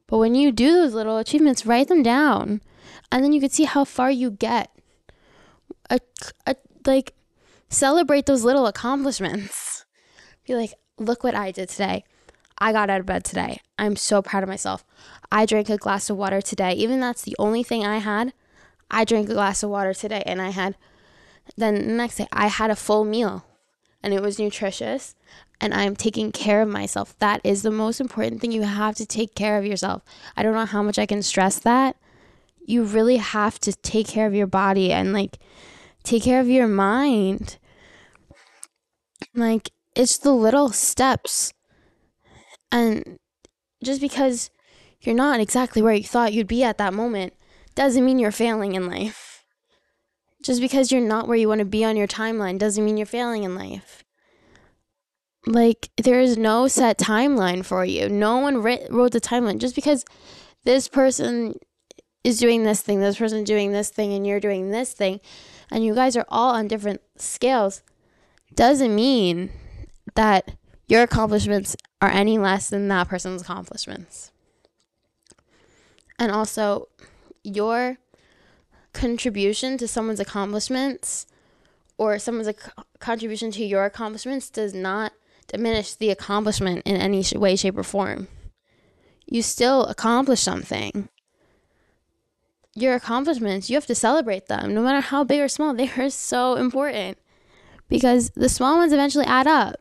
But 0.06 0.16
when 0.16 0.34
you 0.34 0.50
do 0.50 0.72
those 0.72 0.94
little 0.94 1.18
achievements, 1.18 1.66
write 1.66 1.88
them 1.88 2.02
down. 2.02 2.62
And 3.10 3.22
then 3.22 3.34
you 3.34 3.40
can 3.40 3.50
see 3.50 3.64
how 3.64 3.84
far 3.84 4.10
you 4.10 4.30
get. 4.30 4.70
A, 5.90 6.00
a, 6.46 6.56
like, 6.86 7.12
celebrate 7.68 8.24
those 8.24 8.42
little 8.42 8.66
accomplishments. 8.66 9.84
Be 10.46 10.54
like, 10.54 10.72
look 10.96 11.22
what 11.22 11.34
I 11.34 11.50
did 11.50 11.68
today. 11.68 12.04
I 12.56 12.72
got 12.72 12.88
out 12.88 13.00
of 13.00 13.06
bed 13.06 13.22
today. 13.22 13.60
I'm 13.78 13.96
so 13.96 14.22
proud 14.22 14.42
of 14.42 14.48
myself. 14.48 14.86
I 15.30 15.44
drank 15.44 15.68
a 15.68 15.76
glass 15.76 16.08
of 16.08 16.16
water 16.16 16.40
today. 16.40 16.72
Even 16.72 17.00
that's 17.00 17.22
the 17.22 17.36
only 17.38 17.62
thing 17.62 17.84
I 17.84 17.98
had. 17.98 18.32
I 18.90 19.04
drank 19.04 19.28
a 19.28 19.34
glass 19.34 19.62
of 19.62 19.68
water 19.68 19.92
today 19.92 20.22
and 20.24 20.40
I 20.40 20.50
had 20.50 20.76
then 21.56 21.74
the 21.74 21.94
next 21.94 22.16
day 22.16 22.28
I 22.32 22.46
had 22.46 22.70
a 22.70 22.76
full 22.76 23.04
meal 23.04 23.44
and 24.02 24.12
it 24.12 24.22
was 24.22 24.38
nutritious 24.38 25.14
and 25.62 25.72
I'm 25.72 25.94
taking 25.94 26.32
care 26.32 26.60
of 26.60 26.68
myself. 26.68 27.16
That 27.20 27.40
is 27.44 27.62
the 27.62 27.70
most 27.70 28.00
important 28.00 28.40
thing. 28.40 28.50
You 28.50 28.62
have 28.62 28.96
to 28.96 29.06
take 29.06 29.36
care 29.36 29.58
of 29.58 29.64
yourself. 29.64 30.02
I 30.36 30.42
don't 30.42 30.54
know 30.54 30.66
how 30.66 30.82
much 30.82 30.98
I 30.98 31.06
can 31.06 31.22
stress 31.22 31.60
that. 31.60 31.96
You 32.66 32.82
really 32.82 33.18
have 33.18 33.60
to 33.60 33.72
take 33.72 34.08
care 34.08 34.26
of 34.26 34.34
your 34.34 34.48
body 34.48 34.92
and 34.92 35.12
like 35.12 35.38
take 36.02 36.24
care 36.24 36.40
of 36.40 36.48
your 36.48 36.66
mind. 36.66 37.58
Like 39.36 39.70
it's 39.94 40.18
the 40.18 40.32
little 40.32 40.70
steps. 40.70 41.52
And 42.72 43.18
just 43.84 44.00
because 44.00 44.50
you're 45.00 45.14
not 45.14 45.38
exactly 45.38 45.80
where 45.80 45.94
you 45.94 46.04
thought 46.04 46.32
you'd 46.32 46.48
be 46.48 46.64
at 46.64 46.78
that 46.78 46.92
moment 46.92 47.34
doesn't 47.76 48.04
mean 48.04 48.18
you're 48.18 48.32
failing 48.32 48.74
in 48.74 48.88
life. 48.88 49.31
Just 50.42 50.60
because 50.60 50.90
you're 50.90 51.00
not 51.00 51.28
where 51.28 51.36
you 51.36 51.48
want 51.48 51.60
to 51.60 51.64
be 51.64 51.84
on 51.84 51.96
your 51.96 52.08
timeline 52.08 52.58
doesn't 52.58 52.84
mean 52.84 52.96
you're 52.96 53.06
failing 53.06 53.44
in 53.44 53.54
life 53.54 54.02
like 55.46 55.90
there 55.96 56.20
is 56.20 56.36
no 56.36 56.68
set 56.68 56.98
timeline 56.98 57.64
for 57.64 57.84
you. 57.84 58.08
No 58.08 58.38
one 58.38 58.62
wrote 58.62 59.12
the 59.12 59.20
timeline 59.20 59.58
just 59.58 59.74
because 59.74 60.04
this 60.64 60.88
person 60.88 61.58
is 62.22 62.38
doing 62.38 62.62
this 62.62 62.80
thing, 62.80 63.00
this 63.00 63.18
person 63.18 63.42
doing 63.42 63.72
this 63.72 63.90
thing, 63.90 64.12
and 64.12 64.26
you're 64.26 64.40
doing 64.40 64.70
this 64.70 64.92
thing, 64.92 65.20
and 65.70 65.84
you 65.84 65.94
guys 65.94 66.16
are 66.16 66.26
all 66.28 66.54
on 66.54 66.68
different 66.68 67.00
scales, 67.16 67.82
doesn't 68.54 68.94
mean 68.94 69.50
that 70.14 70.52
your 70.86 71.02
accomplishments 71.02 71.76
are 72.00 72.10
any 72.10 72.38
less 72.38 72.70
than 72.70 72.86
that 72.88 73.08
person's 73.08 73.42
accomplishments. 73.42 74.30
And 76.18 76.30
also, 76.30 76.88
your 77.42 77.98
contribution 78.92 79.78
to 79.78 79.88
someone's 79.88 80.20
accomplishments 80.20 81.26
or 81.98 82.18
someone's 82.18 82.48
ac- 82.48 82.70
contribution 82.98 83.50
to 83.52 83.64
your 83.64 83.84
accomplishments 83.84 84.50
does 84.50 84.74
not 84.74 85.12
diminish 85.48 85.94
the 85.94 86.10
accomplishment 86.10 86.82
in 86.84 86.96
any 86.96 87.24
way, 87.34 87.56
shape, 87.56 87.76
or 87.76 87.82
form. 87.82 88.28
You 89.26 89.42
still 89.42 89.86
accomplish 89.86 90.40
something. 90.40 91.08
Your 92.74 92.94
accomplishments, 92.94 93.68
you 93.68 93.76
have 93.76 93.86
to 93.86 93.94
celebrate 93.94 94.46
them, 94.46 94.74
no 94.74 94.82
matter 94.82 95.00
how 95.00 95.24
big 95.24 95.40
or 95.40 95.48
small. 95.48 95.74
They 95.76 95.90
are 95.90 96.10
so 96.10 96.56
important 96.56 97.18
because 97.88 98.30
the 98.30 98.48
small 98.48 98.78
ones 98.78 98.92
eventually 98.92 99.26
add 99.26 99.46
up. 99.46 99.76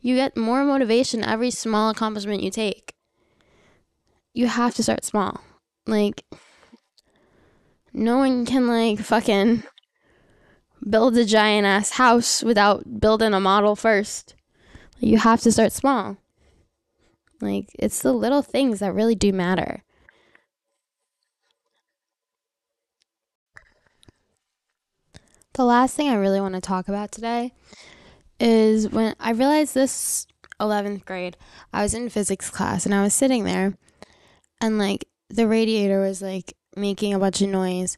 You 0.00 0.14
get 0.14 0.36
more 0.36 0.62
motivation 0.62 1.24
every 1.24 1.50
small 1.50 1.90
accomplishment 1.90 2.42
you 2.42 2.50
take. 2.50 2.94
You 4.34 4.46
have 4.46 4.74
to 4.74 4.82
start 4.82 5.04
small. 5.04 5.40
Like, 5.86 6.24
no 7.96 8.18
one 8.18 8.44
can, 8.44 8.68
like, 8.68 8.98
fucking 9.00 9.62
build 10.88 11.16
a 11.16 11.24
giant 11.24 11.66
ass 11.66 11.90
house 11.90 12.42
without 12.42 13.00
building 13.00 13.32
a 13.32 13.40
model 13.40 13.74
first. 13.74 14.34
You 15.00 15.18
have 15.18 15.40
to 15.42 15.52
start 15.52 15.72
small. 15.72 16.18
Like, 17.40 17.70
it's 17.78 18.00
the 18.02 18.12
little 18.12 18.42
things 18.42 18.80
that 18.80 18.94
really 18.94 19.14
do 19.14 19.32
matter. 19.32 19.82
The 25.54 25.64
last 25.64 25.96
thing 25.96 26.08
I 26.10 26.16
really 26.16 26.40
want 26.40 26.54
to 26.54 26.60
talk 26.60 26.88
about 26.88 27.10
today 27.10 27.54
is 28.38 28.90
when 28.90 29.14
I 29.18 29.30
realized 29.30 29.72
this 29.72 30.26
11th 30.60 31.06
grade, 31.06 31.38
I 31.72 31.82
was 31.82 31.94
in 31.94 32.10
physics 32.10 32.50
class 32.50 32.84
and 32.84 32.94
I 32.94 33.02
was 33.02 33.14
sitting 33.14 33.44
there 33.44 33.74
and 34.60 34.78
like 34.78 35.06
the 35.30 35.48
radiator 35.48 36.00
was 36.00 36.20
like 36.20 36.54
making 36.76 37.14
a 37.14 37.18
bunch 37.18 37.40
of 37.40 37.48
noise. 37.48 37.96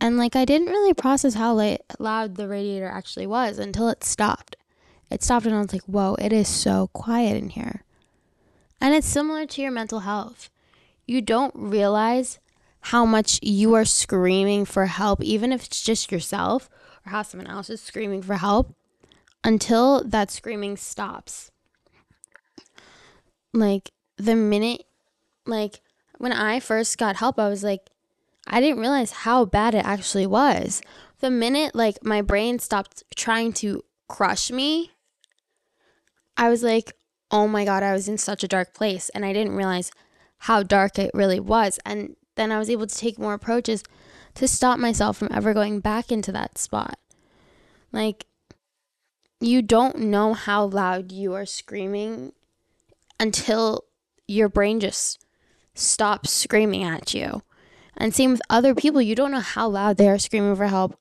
And 0.00 0.18
like 0.18 0.36
I 0.36 0.44
didn't 0.44 0.68
really 0.68 0.94
process 0.94 1.34
how 1.34 1.54
loud 1.98 2.36
the 2.36 2.48
radiator 2.48 2.88
actually 2.88 3.26
was 3.26 3.58
until 3.58 3.88
it 3.88 4.04
stopped. 4.04 4.56
It 5.10 5.22
stopped 5.22 5.46
and 5.46 5.54
I 5.54 5.60
was 5.60 5.72
like, 5.72 5.84
whoa, 5.84 6.14
it 6.16 6.32
is 6.32 6.48
so 6.48 6.88
quiet 6.92 7.36
in 7.36 7.50
here. 7.50 7.84
And 8.80 8.94
it's 8.94 9.06
similar 9.06 9.46
to 9.46 9.62
your 9.62 9.70
mental 9.70 10.00
health. 10.00 10.50
You 11.06 11.20
don't 11.20 11.54
realize 11.54 12.38
how 12.86 13.04
much 13.04 13.38
you 13.42 13.74
are 13.74 13.84
screaming 13.84 14.64
for 14.64 14.86
help, 14.86 15.22
even 15.22 15.52
if 15.52 15.66
it's 15.66 15.82
just 15.82 16.10
yourself 16.10 16.68
or 17.06 17.10
how 17.10 17.22
someone 17.22 17.46
else 17.46 17.70
is 17.70 17.80
screaming 17.80 18.22
for 18.22 18.36
help, 18.36 18.74
until 19.44 20.02
that 20.02 20.30
screaming 20.30 20.76
stops. 20.76 21.50
Like 23.52 23.90
the 24.16 24.34
minute, 24.34 24.84
like 25.46 25.80
when 26.18 26.32
I 26.32 26.58
first 26.58 26.98
got 26.98 27.16
help, 27.16 27.38
I 27.38 27.48
was 27.48 27.62
like, 27.62 27.88
I 28.52 28.60
didn't 28.60 28.80
realize 28.80 29.10
how 29.10 29.46
bad 29.46 29.74
it 29.74 29.84
actually 29.84 30.26
was. 30.26 30.82
The 31.20 31.30
minute 31.30 31.74
like 31.74 32.04
my 32.04 32.20
brain 32.20 32.58
stopped 32.58 33.02
trying 33.16 33.54
to 33.54 33.82
crush 34.08 34.50
me, 34.50 34.90
I 36.36 36.50
was 36.50 36.62
like, 36.62 36.92
oh 37.30 37.48
my 37.48 37.64
God, 37.64 37.82
I 37.82 37.94
was 37.94 38.08
in 38.08 38.18
such 38.18 38.44
a 38.44 38.48
dark 38.48 38.74
place. 38.74 39.08
And 39.08 39.24
I 39.24 39.32
didn't 39.32 39.56
realize 39.56 39.90
how 40.36 40.62
dark 40.62 40.98
it 40.98 41.10
really 41.14 41.40
was. 41.40 41.78
And 41.86 42.14
then 42.34 42.52
I 42.52 42.58
was 42.58 42.68
able 42.68 42.86
to 42.86 42.94
take 42.94 43.18
more 43.18 43.32
approaches 43.32 43.82
to 44.34 44.46
stop 44.46 44.78
myself 44.78 45.16
from 45.16 45.28
ever 45.32 45.54
going 45.54 45.80
back 45.80 46.12
into 46.12 46.30
that 46.32 46.58
spot. 46.58 46.98
Like, 47.90 48.26
you 49.40 49.62
don't 49.62 49.98
know 49.98 50.34
how 50.34 50.66
loud 50.66 51.10
you 51.10 51.32
are 51.32 51.46
screaming 51.46 52.32
until 53.18 53.84
your 54.28 54.48
brain 54.48 54.78
just 54.78 55.24
stops 55.74 56.30
screaming 56.30 56.84
at 56.84 57.14
you. 57.14 57.42
And 58.02 58.12
same 58.12 58.32
with 58.32 58.42
other 58.50 58.74
people, 58.74 59.00
you 59.00 59.14
don't 59.14 59.30
know 59.30 59.38
how 59.38 59.68
loud 59.68 59.96
they 59.96 60.08
are 60.08 60.18
screaming 60.18 60.56
for 60.56 60.66
help 60.66 60.98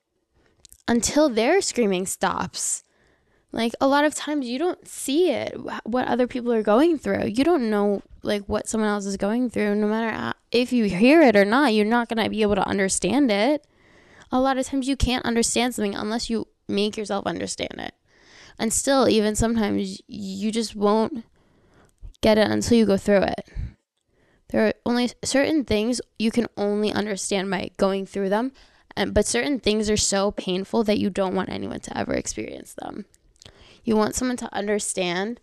until 0.87 1.29
their 1.29 1.59
screaming 1.59 2.05
stops. 2.05 2.83
Like 3.51 3.73
a 3.81 3.87
lot 3.87 4.05
of 4.05 4.13
times 4.13 4.45
you 4.45 4.59
don't 4.59 4.87
see 4.87 5.31
it 5.31 5.55
what 5.83 6.07
other 6.07 6.27
people 6.27 6.53
are 6.53 6.61
going 6.61 6.99
through. 6.99 7.25
You 7.25 7.43
don't 7.43 7.71
know 7.71 8.03
like 8.21 8.43
what 8.43 8.69
someone 8.69 8.87
else 8.87 9.07
is 9.07 9.17
going 9.17 9.49
through 9.49 9.73
no 9.73 9.87
matter 9.87 10.33
if 10.51 10.71
you 10.71 10.85
hear 10.85 11.23
it 11.23 11.35
or 11.35 11.43
not, 11.43 11.73
you're 11.73 11.85
not 11.85 12.07
going 12.07 12.23
to 12.23 12.29
be 12.29 12.43
able 12.43 12.53
to 12.53 12.67
understand 12.67 13.31
it. 13.31 13.65
A 14.31 14.39
lot 14.39 14.59
of 14.59 14.67
times 14.67 14.87
you 14.87 14.95
can't 14.95 15.25
understand 15.25 15.73
something 15.73 15.95
unless 15.95 16.29
you 16.29 16.49
make 16.67 16.97
yourself 16.97 17.25
understand 17.25 17.79
it. 17.79 17.95
And 18.59 18.71
still 18.71 19.09
even 19.09 19.35
sometimes 19.35 20.03
you 20.05 20.51
just 20.51 20.75
won't 20.75 21.25
get 22.21 22.37
it 22.37 22.51
until 22.51 22.77
you 22.77 22.85
go 22.85 22.97
through 22.97 23.23
it. 23.23 23.49
There 24.51 24.67
are 24.67 24.73
only 24.85 25.11
certain 25.23 25.63
things 25.63 26.01
you 26.19 26.29
can 26.29 26.47
only 26.57 26.91
understand 26.91 27.49
by 27.49 27.71
going 27.77 28.05
through 28.05 28.29
them, 28.29 28.51
and 28.95 29.13
but 29.13 29.25
certain 29.25 29.59
things 29.59 29.89
are 29.89 29.97
so 29.97 30.31
painful 30.31 30.83
that 30.83 30.99
you 30.99 31.09
don't 31.09 31.35
want 31.35 31.49
anyone 31.49 31.79
to 31.79 31.97
ever 31.97 32.13
experience 32.13 32.73
them. 32.73 33.05
You 33.83 33.95
want 33.95 34.15
someone 34.15 34.37
to 34.37 34.53
understand, 34.53 35.39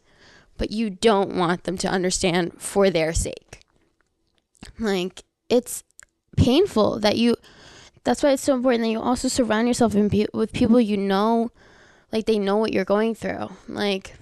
but 0.59 0.71
you 0.71 0.91
don't 0.91 1.35
want 1.37 1.65
them 1.65 1.79
to 1.79 1.89
understand 1.89 2.61
for 2.61 2.91
their 2.91 3.13
sake. 3.15 3.61
Like, 4.79 5.25
it's 5.49 5.83
painful 6.37 7.01
that 7.01 7.17
you, 7.17 7.37
that's 8.05 8.23
why 8.23 8.33
it's 8.33 8.43
so 8.43 8.55
important 8.55 8.83
that 8.83 8.91
you 8.91 9.01
also 9.01 9.29
surround 9.29 9.69
yourself 9.69 9.95
pe- 9.95 10.27
with 10.35 10.53
people 10.53 10.81
you 10.81 10.97
know, 10.97 11.51
like, 12.13 12.27
they 12.27 12.39
know 12.39 12.57
what 12.57 12.73
you're 12.73 12.85
going 12.85 13.15
through. 13.15 13.49
Like, 13.67 14.15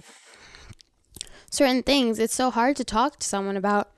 certain 1.51 1.83
things, 1.83 2.19
it's 2.19 2.33
so 2.33 2.49
hard 2.49 2.75
to 2.77 2.83
talk 2.83 3.19
to 3.19 3.27
someone 3.27 3.57
about 3.57 3.91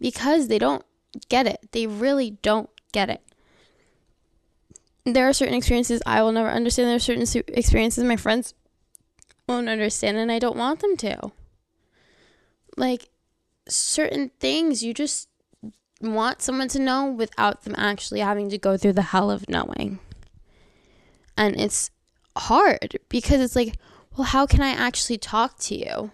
because 0.00 0.48
they 0.48 0.58
don't 0.58 0.84
get 1.28 1.46
it. 1.46 1.68
They 1.72 1.86
really 1.86 2.32
don't 2.42 2.70
get 2.92 3.10
it. 3.10 3.22
There 5.04 5.28
are 5.28 5.32
certain 5.32 5.54
experiences 5.54 6.02
I 6.04 6.22
will 6.22 6.32
never 6.32 6.50
understand. 6.50 6.88
There 6.88 6.96
are 6.96 6.98
certain 6.98 7.44
experiences 7.48 8.04
my 8.04 8.16
friends 8.16 8.54
won't 9.48 9.68
understand 9.68 10.18
and 10.18 10.30
I 10.30 10.38
don't 10.38 10.56
want 10.56 10.80
them 10.80 10.96
to. 10.98 11.32
Like 12.76 13.08
certain 13.68 14.30
things 14.38 14.82
you 14.82 14.92
just 14.92 15.28
want 16.00 16.42
someone 16.42 16.68
to 16.68 16.78
know 16.78 17.10
without 17.10 17.62
them 17.62 17.74
actually 17.76 18.20
having 18.20 18.50
to 18.50 18.58
go 18.58 18.76
through 18.76 18.92
the 18.92 19.02
hell 19.02 19.30
of 19.30 19.48
knowing. 19.48 19.98
And 21.36 21.58
it's 21.58 21.90
hard 22.36 22.98
because 23.08 23.40
it's 23.40 23.56
like, 23.56 23.76
well, 24.16 24.26
how 24.26 24.46
can 24.46 24.60
I 24.60 24.70
actually 24.70 25.18
talk 25.18 25.58
to 25.60 25.74
you 25.74 26.10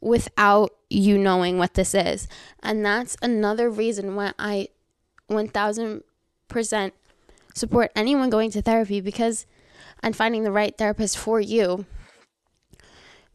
without 0.00 0.72
you 0.90 1.16
knowing 1.16 1.56
what 1.56 1.74
this 1.74 1.94
is? 1.94 2.28
And 2.62 2.84
that's 2.84 3.16
another 3.22 3.70
reason 3.70 4.14
why 4.16 4.32
I 4.38 4.68
1000% 5.30 6.02
support 7.54 7.92
anyone 7.94 8.30
going 8.30 8.50
to 8.50 8.62
therapy 8.62 9.00
because 9.00 9.46
and 10.02 10.16
finding 10.16 10.42
the 10.42 10.52
right 10.52 10.76
therapist 10.76 11.16
for 11.16 11.40
you 11.40 11.86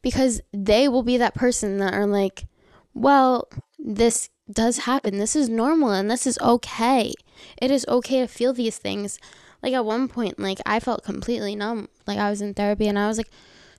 because 0.01 0.41
they 0.53 0.87
will 0.87 1.03
be 1.03 1.17
that 1.17 1.33
person 1.33 1.79
that 1.79 1.93
are 1.93 2.05
like, 2.05 2.45
well, 2.93 3.47
this 3.79 4.29
does 4.51 4.79
happen. 4.79 5.17
This 5.17 5.35
is 5.35 5.49
normal 5.49 5.91
and 5.91 6.09
this 6.09 6.27
is 6.27 6.37
okay. 6.39 7.13
It 7.61 7.71
is 7.71 7.85
okay 7.87 8.21
to 8.21 8.27
feel 8.27 8.53
these 8.53 8.77
things. 8.77 9.19
Like 9.63 9.73
at 9.73 9.85
one 9.85 10.07
point, 10.07 10.39
like 10.39 10.59
I 10.65 10.79
felt 10.79 11.03
completely 11.03 11.55
numb. 11.55 11.89
Like 12.05 12.19
I 12.19 12.29
was 12.29 12.41
in 12.41 12.53
therapy 12.53 12.87
and 12.87 12.99
I 12.99 13.07
was 13.07 13.17
like 13.17 13.31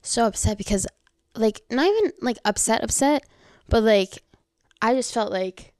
so 0.02 0.26
upset 0.26 0.58
because, 0.58 0.86
like, 1.34 1.60
not 1.70 1.86
even 1.86 2.12
like 2.20 2.38
upset, 2.44 2.82
upset, 2.82 3.24
but 3.68 3.82
like 3.82 4.22
I 4.80 4.94
just 4.94 5.12
felt 5.12 5.32
like 5.32 5.72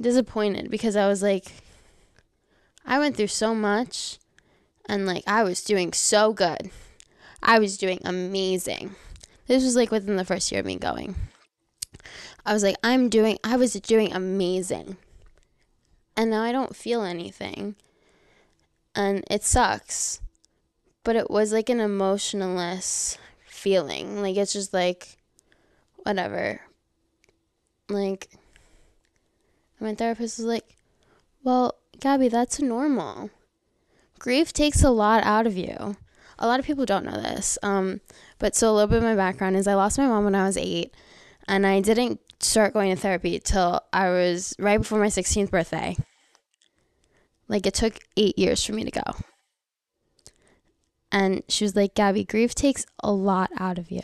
disappointed 0.00 0.70
because 0.70 0.96
I 0.96 1.08
was 1.08 1.22
like, 1.22 1.52
I 2.84 2.98
went 2.98 3.16
through 3.16 3.28
so 3.28 3.54
much 3.54 4.18
and 4.88 5.06
like 5.06 5.24
I 5.26 5.42
was 5.42 5.62
doing 5.62 5.92
so 5.92 6.32
good. 6.32 6.70
I 7.42 7.58
was 7.58 7.76
doing 7.76 8.00
amazing. 8.04 8.94
This 9.46 9.64
was 9.64 9.76
like 9.76 9.90
within 9.90 10.16
the 10.16 10.24
first 10.24 10.50
year 10.50 10.60
of 10.60 10.66
me 10.66 10.76
going. 10.76 11.14
I 12.46 12.52
was 12.52 12.62
like, 12.62 12.76
I'm 12.82 13.08
doing, 13.08 13.38
I 13.42 13.56
was 13.56 13.72
doing 13.74 14.12
amazing. 14.12 14.96
And 16.16 16.30
now 16.30 16.42
I 16.42 16.52
don't 16.52 16.76
feel 16.76 17.02
anything. 17.02 17.74
And 18.94 19.24
it 19.30 19.42
sucks. 19.42 20.20
But 21.02 21.16
it 21.16 21.30
was 21.30 21.52
like 21.52 21.68
an 21.68 21.80
emotionless 21.80 23.18
feeling. 23.46 24.22
Like, 24.22 24.36
it's 24.36 24.52
just 24.52 24.72
like, 24.72 25.18
whatever. 25.96 26.60
Like, 27.88 28.30
my 29.80 29.94
therapist 29.94 30.38
was 30.38 30.46
like, 30.46 30.76
well, 31.42 31.74
Gabby, 32.00 32.28
that's 32.28 32.60
normal. 32.60 33.30
Grief 34.18 34.52
takes 34.52 34.82
a 34.82 34.90
lot 34.90 35.22
out 35.24 35.46
of 35.46 35.56
you. 35.56 35.96
A 36.38 36.46
lot 36.46 36.58
of 36.58 36.66
people 36.66 36.86
don't 36.86 37.04
know 37.04 37.20
this. 37.20 37.58
Um, 37.62 38.00
but 38.38 38.56
so 38.56 38.70
a 38.70 38.72
little 38.72 38.88
bit 38.88 38.98
of 38.98 39.04
my 39.04 39.14
background 39.14 39.56
is 39.56 39.66
I 39.66 39.74
lost 39.74 39.98
my 39.98 40.06
mom 40.06 40.24
when 40.24 40.34
I 40.34 40.44
was 40.44 40.56
eight, 40.56 40.94
and 41.46 41.66
I 41.66 41.80
didn't 41.80 42.20
start 42.40 42.72
going 42.72 42.94
to 42.94 43.00
therapy 43.00 43.38
till 43.38 43.80
I 43.92 44.08
was 44.08 44.54
right 44.58 44.78
before 44.78 44.98
my 44.98 45.06
16th 45.06 45.50
birthday. 45.50 45.96
Like 47.48 47.66
it 47.66 47.74
took 47.74 47.98
eight 48.16 48.38
years 48.38 48.64
for 48.64 48.72
me 48.72 48.84
to 48.84 48.90
go. 48.90 49.02
And 51.12 51.42
she 51.48 51.64
was 51.64 51.76
like, 51.76 51.94
Gabby, 51.94 52.24
grief 52.24 52.54
takes 52.54 52.86
a 53.02 53.12
lot 53.12 53.50
out 53.58 53.78
of 53.78 53.90
you. 53.90 54.02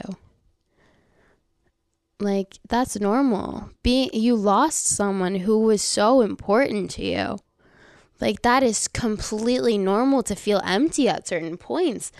Like 2.20 2.58
that's 2.68 3.00
normal. 3.00 3.70
Being 3.82 4.10
you 4.12 4.36
lost 4.36 4.86
someone 4.86 5.36
who 5.36 5.60
was 5.60 5.82
so 5.82 6.20
important 6.20 6.90
to 6.92 7.04
you. 7.04 7.38
Like 8.20 8.42
that 8.42 8.62
is 8.62 8.86
completely 8.86 9.78
normal 9.78 10.22
to 10.24 10.34
feel 10.34 10.60
empty 10.64 11.08
at 11.08 11.26
certain 11.26 11.56
points 11.56 12.12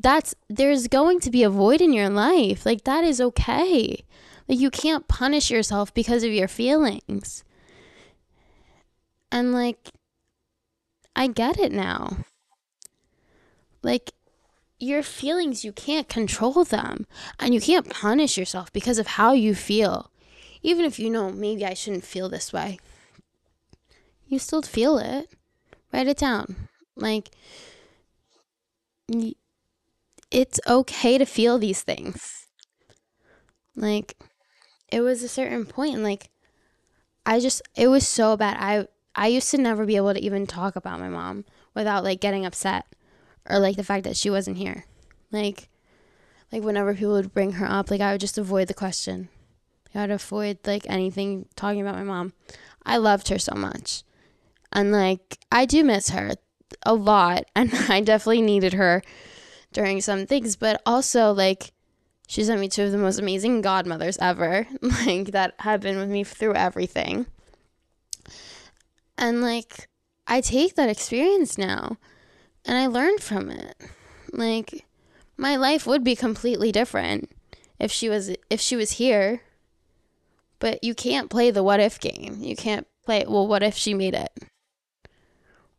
that's 0.00 0.34
there's 0.48 0.88
going 0.88 1.20
to 1.20 1.30
be 1.30 1.42
a 1.42 1.50
void 1.50 1.80
in 1.80 1.92
your 1.92 2.08
life. 2.08 2.64
Like 2.64 2.84
that 2.84 3.04
is 3.04 3.20
okay. 3.20 4.04
Like 4.48 4.58
you 4.58 4.70
can't 4.70 5.06
punish 5.08 5.50
yourself 5.50 5.92
because 5.94 6.24
of 6.24 6.32
your 6.32 6.48
feelings. 6.48 7.44
And 9.30 9.52
like 9.52 9.90
I 11.14 11.26
get 11.26 11.58
it 11.58 11.72
now. 11.72 12.24
Like 13.82 14.12
your 14.80 15.02
feelings, 15.02 15.64
you 15.64 15.72
can't 15.72 16.08
control 16.08 16.64
them. 16.64 17.06
And 17.38 17.54
you 17.54 17.60
can't 17.60 17.88
punish 17.88 18.36
yourself 18.36 18.72
because 18.72 18.98
of 18.98 19.06
how 19.06 19.32
you 19.32 19.54
feel. 19.54 20.10
Even 20.62 20.84
if 20.84 20.98
you 20.98 21.10
know 21.10 21.30
maybe 21.30 21.64
I 21.64 21.74
shouldn't 21.74 22.04
feel 22.04 22.28
this 22.28 22.52
way. 22.52 22.78
You 24.26 24.38
still 24.38 24.62
feel 24.62 24.98
it. 24.98 25.28
Write 25.92 26.08
it 26.08 26.18
down. 26.18 26.68
Like 26.96 27.30
it's 30.30 30.60
okay 30.66 31.18
to 31.18 31.26
feel 31.26 31.58
these 31.58 31.82
things. 31.82 32.46
Like 33.76 34.16
it 34.90 35.00
was 35.00 35.22
a 35.22 35.28
certain 35.28 35.66
point 35.66 35.98
like 36.00 36.30
I 37.26 37.40
just 37.40 37.62
it 37.76 37.88
was 37.88 38.06
so 38.06 38.36
bad. 38.36 38.56
I 38.58 38.86
I 39.14 39.28
used 39.28 39.50
to 39.50 39.58
never 39.58 39.84
be 39.84 39.96
able 39.96 40.14
to 40.14 40.20
even 40.20 40.46
talk 40.46 40.76
about 40.76 41.00
my 41.00 41.08
mom 41.08 41.44
without 41.74 42.04
like 42.04 42.20
getting 42.20 42.46
upset 42.46 42.86
or 43.48 43.58
like 43.58 43.76
the 43.76 43.84
fact 43.84 44.04
that 44.04 44.16
she 44.16 44.30
wasn't 44.30 44.56
here. 44.56 44.84
Like 45.30 45.68
like 46.52 46.62
whenever 46.62 46.94
people 46.94 47.12
would 47.12 47.32
bring 47.32 47.52
her 47.52 47.66
up, 47.66 47.90
like 47.90 48.00
I 48.00 48.12
would 48.12 48.20
just 48.20 48.38
avoid 48.38 48.68
the 48.68 48.74
question. 48.74 49.28
I 49.94 50.02
would 50.02 50.10
avoid 50.10 50.58
like 50.66 50.88
anything 50.88 51.46
talking 51.56 51.80
about 51.80 51.96
my 51.96 52.02
mom. 52.02 52.32
I 52.84 52.96
loved 52.96 53.28
her 53.28 53.38
so 53.38 53.54
much. 53.54 54.04
And 54.72 54.92
like 54.92 55.38
I 55.50 55.64
do 55.64 55.84
miss 55.84 56.10
her 56.10 56.32
a 56.84 56.94
lot 56.94 57.44
and 57.56 57.72
I 57.88 58.00
definitely 58.00 58.42
needed 58.42 58.74
her 58.74 59.02
during 59.72 60.00
some 60.00 60.26
things, 60.26 60.56
but 60.56 60.80
also 60.84 61.32
like 61.32 61.72
she 62.28 62.44
sent 62.44 62.60
me 62.60 62.68
two 62.68 62.84
of 62.84 62.92
the 62.92 62.98
most 62.98 63.18
amazing 63.18 63.60
godmothers 63.60 64.16
ever, 64.18 64.66
like 64.82 65.32
that 65.32 65.54
have 65.60 65.80
been 65.80 65.98
with 65.98 66.08
me 66.08 66.22
through 66.24 66.54
everything. 66.54 67.26
And 69.18 69.42
like 69.42 69.88
I 70.26 70.40
take 70.40 70.76
that 70.76 70.88
experience 70.88 71.58
now 71.58 71.98
and 72.70 72.78
I 72.78 72.86
learned 72.86 73.20
from 73.20 73.50
it. 73.50 73.76
Like 74.32 74.86
my 75.36 75.56
life 75.56 75.88
would 75.88 76.04
be 76.04 76.14
completely 76.14 76.70
different 76.70 77.28
if 77.80 77.90
she 77.90 78.08
was 78.08 78.30
if 78.48 78.60
she 78.60 78.76
was 78.76 78.92
here. 78.92 79.42
But 80.60 80.84
you 80.84 80.94
can't 80.94 81.30
play 81.30 81.50
the 81.50 81.64
what 81.64 81.80
if 81.80 81.98
game. 81.98 82.36
You 82.40 82.54
can't 82.54 82.86
play, 83.04 83.24
well, 83.26 83.48
what 83.48 83.64
if 83.64 83.74
she 83.74 83.92
made 83.92 84.14
it? 84.14 84.30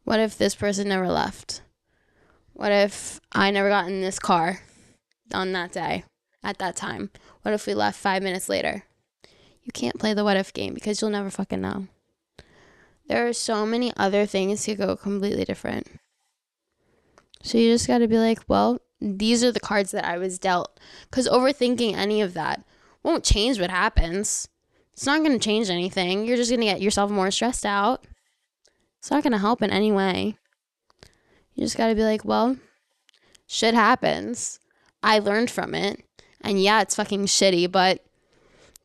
What 0.04 0.20
if 0.20 0.38
this 0.38 0.54
person 0.54 0.90
never 0.90 1.08
left? 1.08 1.62
What 2.54 2.72
if 2.72 3.22
I 3.32 3.52
never 3.52 3.70
got 3.70 3.88
in 3.88 4.02
this 4.02 4.20
car 4.20 4.60
on 5.34 5.54
that 5.54 5.72
day 5.72 6.04
at 6.44 6.58
that 6.58 6.76
time? 6.76 7.10
What 7.44 7.54
if 7.54 7.68
we 7.68 7.74
left 7.74 8.00
five 8.00 8.22
minutes 8.22 8.50
later? 8.50 8.84
You 9.64 9.72
can't 9.72 10.00
play 10.00 10.14
the 10.14 10.26
what 10.26 10.36
if 10.36 10.52
game 10.52 10.74
because 10.74 11.00
you'll 11.00 11.12
never 11.12 11.30
fucking 11.30 11.62
know. 11.62 11.88
There 13.08 13.26
are 13.28 13.34
so 13.34 13.66
many 13.66 13.94
other 13.96 14.26
things 14.26 14.64
to 14.66 14.76
go 14.76 14.98
completely 14.98 15.46
different. 15.46 15.88
So 17.44 17.58
you 17.58 17.72
just 17.72 17.88
got 17.88 18.00
to 18.00 18.08
be 18.08 18.18
like, 18.18 18.40
well, 18.48 18.80
these 19.00 19.44
are 19.44 19.52
the 19.52 19.60
cards 19.60 19.92
that 19.92 20.06
I 20.06 20.18
was 20.18 20.40
dealt. 20.40 20.80
Because 21.10 21.28
overthinking 21.28 21.96
any 21.96 22.22
of 22.22 22.34
that 22.36 22.64
won't 23.04 23.24
change 23.24 23.60
what 23.60 23.72
happens. 23.72 24.48
It's 24.94 25.06
not 25.06 25.24
going 25.24 25.32
to 25.32 25.40
change 25.40 25.70
anything. 25.70 26.26
You're 26.26 26.38
just 26.38 26.52
going 26.52 26.62
to 26.62 26.68
get 26.68 26.82
yourself 26.82 27.10
more 27.10 27.32
stressed 27.32 27.66
out. 27.66 28.06
It's 29.00 29.10
not 29.10 29.24
going 29.24 29.32
to 29.32 29.40
help 29.40 29.62
in 29.62 29.72
any 29.72 29.92
way. 29.92 30.38
You 31.56 31.66
just 31.66 31.78
got 31.78 31.88
to 31.88 31.96
be 31.96 32.04
like, 32.04 32.24
well, 32.24 32.58
shit 33.48 33.74
happens. 33.74 34.60
I 35.02 35.20
learned 35.20 35.50
from 35.50 35.74
it. 35.74 36.04
And 36.42 36.62
yeah, 36.62 36.82
it's 36.82 36.96
fucking 36.96 37.26
shitty, 37.26 37.72
but 37.72 38.04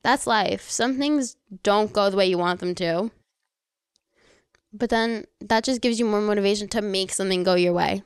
that's 0.02 0.26
life. 0.26 0.70
Some 0.70 0.98
things 0.98 1.36
don't 1.62 1.92
go 1.92 2.08
the 2.08 2.16
way 2.16 2.26
you 2.26 2.38
want 2.38 2.60
them 2.60 2.74
to. 2.76 3.10
But 4.72 4.90
then 4.90 5.24
that 5.40 5.64
just 5.64 5.80
gives 5.80 5.98
you 5.98 6.06
more 6.06 6.20
motivation 6.20 6.68
to 6.68 6.82
make 6.82 7.12
something 7.12 7.42
go 7.42 7.54
your 7.54 7.72
way. 7.72 8.02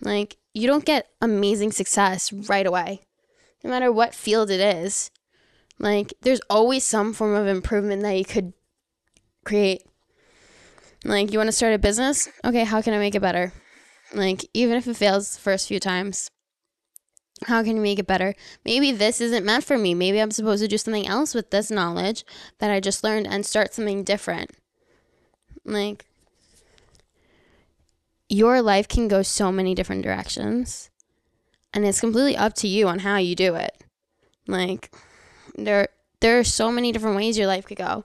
Like, 0.00 0.36
you 0.54 0.66
don't 0.66 0.84
get 0.84 1.08
amazing 1.20 1.72
success 1.72 2.32
right 2.32 2.66
away, 2.66 3.00
no 3.62 3.70
matter 3.70 3.92
what 3.92 4.14
field 4.14 4.50
it 4.50 4.60
is. 4.60 5.10
Like, 5.78 6.14
there's 6.22 6.40
always 6.50 6.84
some 6.84 7.12
form 7.12 7.34
of 7.34 7.46
improvement 7.46 8.02
that 8.02 8.16
you 8.16 8.24
could 8.24 8.52
create. 9.44 9.82
Like, 11.04 11.32
you 11.32 11.38
want 11.38 11.48
to 11.48 11.52
start 11.52 11.72
a 11.72 11.78
business? 11.78 12.28
Okay, 12.44 12.64
how 12.64 12.82
can 12.82 12.92
I 12.94 12.98
make 12.98 13.14
it 13.14 13.22
better? 13.22 13.52
Like, 14.12 14.44
even 14.52 14.76
if 14.76 14.86
it 14.86 14.96
fails 14.96 15.34
the 15.34 15.40
first 15.40 15.68
few 15.68 15.80
times, 15.80 16.30
how 17.44 17.62
can 17.62 17.76
you 17.76 17.82
make 17.82 17.98
it 17.98 18.06
better? 18.06 18.34
Maybe 18.64 18.92
this 18.92 19.20
isn't 19.20 19.46
meant 19.46 19.64
for 19.64 19.78
me. 19.78 19.94
Maybe 19.94 20.20
I'm 20.20 20.30
supposed 20.30 20.62
to 20.62 20.68
do 20.68 20.76
something 20.76 21.06
else 21.06 21.34
with 21.34 21.50
this 21.50 21.70
knowledge 21.70 22.24
that 22.58 22.70
I 22.70 22.80
just 22.80 23.02
learned 23.02 23.26
and 23.26 23.46
start 23.46 23.72
something 23.72 24.04
different. 24.04 24.50
Like, 25.64 26.06
your 28.30 28.62
life 28.62 28.86
can 28.86 29.08
go 29.08 29.22
so 29.22 29.50
many 29.50 29.74
different 29.74 30.02
directions, 30.02 30.88
and 31.74 31.84
it's 31.84 32.00
completely 32.00 32.36
up 32.36 32.54
to 32.54 32.68
you 32.68 32.86
on 32.86 33.00
how 33.00 33.16
you 33.16 33.34
do 33.34 33.56
it. 33.56 33.84
Like, 34.46 34.92
there, 35.56 35.88
there 36.20 36.38
are 36.38 36.44
so 36.44 36.70
many 36.70 36.92
different 36.92 37.16
ways 37.16 37.36
your 37.36 37.48
life 37.48 37.66
could 37.66 37.78
go. 37.78 38.04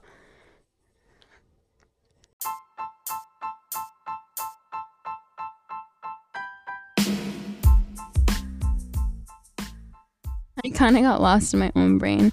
I 10.64 10.70
kind 10.74 10.96
of 10.96 11.02
got 11.02 11.20
lost 11.20 11.54
in 11.54 11.60
my 11.60 11.70
own 11.76 11.98
brain. 11.98 12.32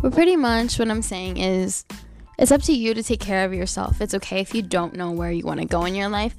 But 0.00 0.14
pretty 0.14 0.36
much 0.36 0.78
what 0.78 0.90
I'm 0.90 1.02
saying 1.02 1.36
is 1.36 1.84
it's 2.38 2.50
up 2.50 2.62
to 2.62 2.72
you 2.72 2.94
to 2.94 3.02
take 3.02 3.20
care 3.20 3.44
of 3.44 3.52
yourself. 3.52 4.00
It's 4.00 4.14
okay 4.14 4.40
if 4.40 4.54
you 4.54 4.62
don't 4.62 4.94
know 4.94 5.10
where 5.10 5.30
you 5.30 5.44
want 5.44 5.60
to 5.60 5.66
go 5.66 5.84
in 5.84 5.94
your 5.94 6.08
life. 6.08 6.34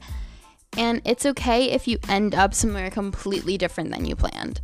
And 0.78 1.02
it's 1.06 1.26
okay 1.26 1.72
if 1.72 1.88
you 1.88 1.98
end 2.08 2.36
up 2.36 2.54
somewhere 2.54 2.92
completely 2.92 3.58
different 3.58 3.92
than 3.92 4.06
you 4.06 4.16
planned. 4.16 4.62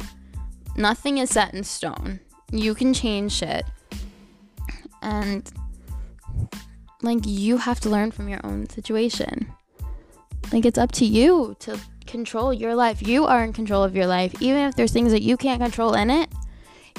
Nothing 0.78 1.18
is 1.18 1.32
set 1.32 1.53
in 1.53 1.64
stone. 1.64 2.20
You 2.51 2.76
can 2.76 2.93
change 2.93 3.32
shit. 3.32 3.66
And 5.01 5.51
like 7.01 7.20
you 7.26 7.57
have 7.57 7.80
to 7.82 7.89
learn 7.89 8.11
from 8.11 8.30
your 8.30 8.39
own 8.43 8.70
situation. 8.70 9.51
Like 10.51 10.66
it's 10.66 10.78
up 10.78 10.91
to 10.93 11.05
you 11.05 11.55
to 11.59 11.80
control 12.05 12.53
your 12.53 12.76
life. 12.76 13.01
You 13.01 13.26
are 13.26 13.43
in 13.43 13.53
control 13.53 13.84
of 13.84 13.95
your 13.95 14.05
life. 14.05 14.39
Even 14.39 14.68
if 14.68 14.76
there's 14.76 14.93
things 14.93 15.11
that 15.11 15.24
you 15.24 15.36
can't 15.36 15.61
control 15.61 15.95
in 15.95 16.11
it, 16.11 16.30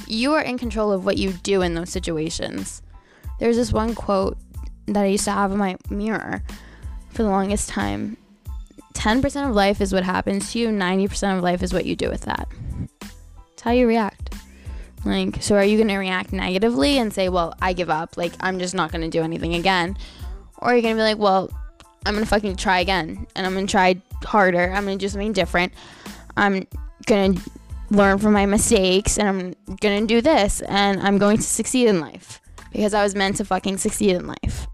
you 0.09 0.33
are 0.35 0.43
in 0.43 0.59
control 0.59 0.91
of 0.91 1.05
what 1.05 1.19
you 1.19 1.33
do 1.33 1.63
in 1.63 1.75
those 1.75 1.91
situations. 1.91 2.83
There's 3.39 3.57
this 3.57 3.73
one 3.73 3.95
quote 3.95 4.37
that 4.87 5.05
I 5.05 5.07
used 5.07 5.25
to 5.25 5.33
have 5.33 5.53
in 5.53 5.59
my 5.59 5.77
mirror 5.89 6.43
for 7.11 7.23
the 7.23 7.31
longest 7.31 7.69
time 7.69 8.17
10% 9.05 9.51
of 9.51 9.55
life 9.55 9.83
is 9.83 9.93
what 9.93 10.03
happens 10.03 10.51
to 10.51 10.59
you, 10.59 10.69
90% 10.69 11.37
of 11.37 11.45
life 11.45 11.63
is 11.63 11.75
what 11.75 11.85
you 11.85 11.95
do 11.95 12.09
with 12.09 12.23
that. 12.23 12.49
It's 13.53 13.61
how 13.61 13.71
you 13.71 13.87
react. 13.87 14.35
Like, 15.05 15.43
so 15.43 15.57
are 15.57 15.65
you 15.65 15.77
going 15.77 15.89
to 15.89 15.99
react 15.99 16.33
negatively 16.33 16.97
and 16.97 17.13
say, 17.13 17.29
well, 17.29 17.55
I 17.61 17.75
give 17.75 17.91
up? 17.91 18.17
Like, 18.17 18.33
I'm 18.41 18.59
just 18.59 18.75
not 18.75 18.93
going 18.93 19.03
to 19.03 19.11
do 19.11 19.23
anything 19.23 19.57
again? 19.57 19.99
Or 20.57 20.71
are 20.71 20.77
you 20.77 20.81
going 20.81 20.95
to 20.95 20.99
be 20.99 21.03
like, 21.03 21.19
well, 21.19 21.51
I'm 22.07 22.15
going 22.15 22.25
to 22.25 22.31
fucking 22.31 22.57
try 22.57 22.81
again 22.81 23.27
and 23.37 23.47
I'm 23.47 23.53
going 23.53 23.67
to 23.67 23.71
try 23.71 24.01
harder. 24.25 24.73
I'm 24.73 24.87
going 24.87 24.99
to 24.99 25.05
do 25.05 25.11
something 25.11 25.35
different. 25.35 25.75
I'm 26.39 26.67
going 27.05 27.35
to 27.35 27.51
learn 27.91 28.17
from 28.17 28.33
my 28.33 28.47
mistakes 28.47 29.19
and 29.19 29.29
I'm 29.29 29.77
going 29.83 30.01
to 30.01 30.07
do 30.07 30.23
this 30.23 30.63
and 30.63 31.03
I'm 31.03 31.19
going 31.19 31.37
to 31.37 31.43
succeed 31.43 31.89
in 31.89 32.01
life 32.01 32.41
because 32.73 32.95
I 32.95 33.03
was 33.03 33.15
meant 33.15 33.37
to 33.37 33.45
fucking 33.45 33.77
succeed 33.77 34.17
in 34.17 34.27
life. 34.27 34.67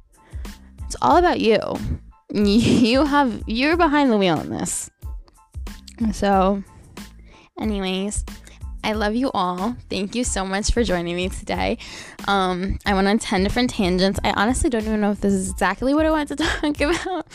It's 0.84 0.94
all 1.02 1.16
about 1.16 1.40
you. 1.40 1.58
You 2.34 3.04
have 3.04 3.42
you're 3.46 3.76
behind 3.76 4.10
the 4.10 4.16
wheel 4.16 4.40
in 4.40 4.50
this. 4.50 4.90
So, 6.12 6.62
anyways, 7.60 8.24
I 8.82 8.92
love 8.92 9.14
you 9.14 9.30
all. 9.32 9.76
Thank 9.90 10.14
you 10.14 10.24
so 10.24 10.44
much 10.44 10.72
for 10.72 10.82
joining 10.82 11.16
me 11.16 11.28
today. 11.28 11.78
Um, 12.26 12.78
I 12.86 12.94
went 12.94 13.08
on 13.08 13.18
10 13.18 13.42
different 13.42 13.70
tangents. 13.70 14.18
I 14.24 14.32
honestly 14.32 14.70
don't 14.70 14.84
even 14.84 15.00
know 15.00 15.10
if 15.10 15.20
this 15.20 15.32
is 15.32 15.50
exactly 15.50 15.92
what 15.92 16.06
I 16.06 16.10
want 16.10 16.28
to 16.28 16.36
talk 16.36 16.80
about, 16.80 17.26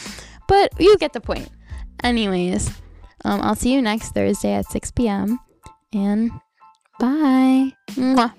but 0.47 0.73
you 0.79 0.97
get 0.97 1.13
the 1.13 1.21
point. 1.21 1.49
Anyways, 2.03 2.69
um, 3.23 3.41
I'll 3.41 3.55
see 3.55 3.73
you 3.73 3.81
next 3.81 4.13
Thursday 4.13 4.53
at 4.53 4.65
6 4.65 4.91
p.m. 4.91 5.39
and 5.93 6.31
bye. 6.99 7.73
Mwah. 7.91 8.33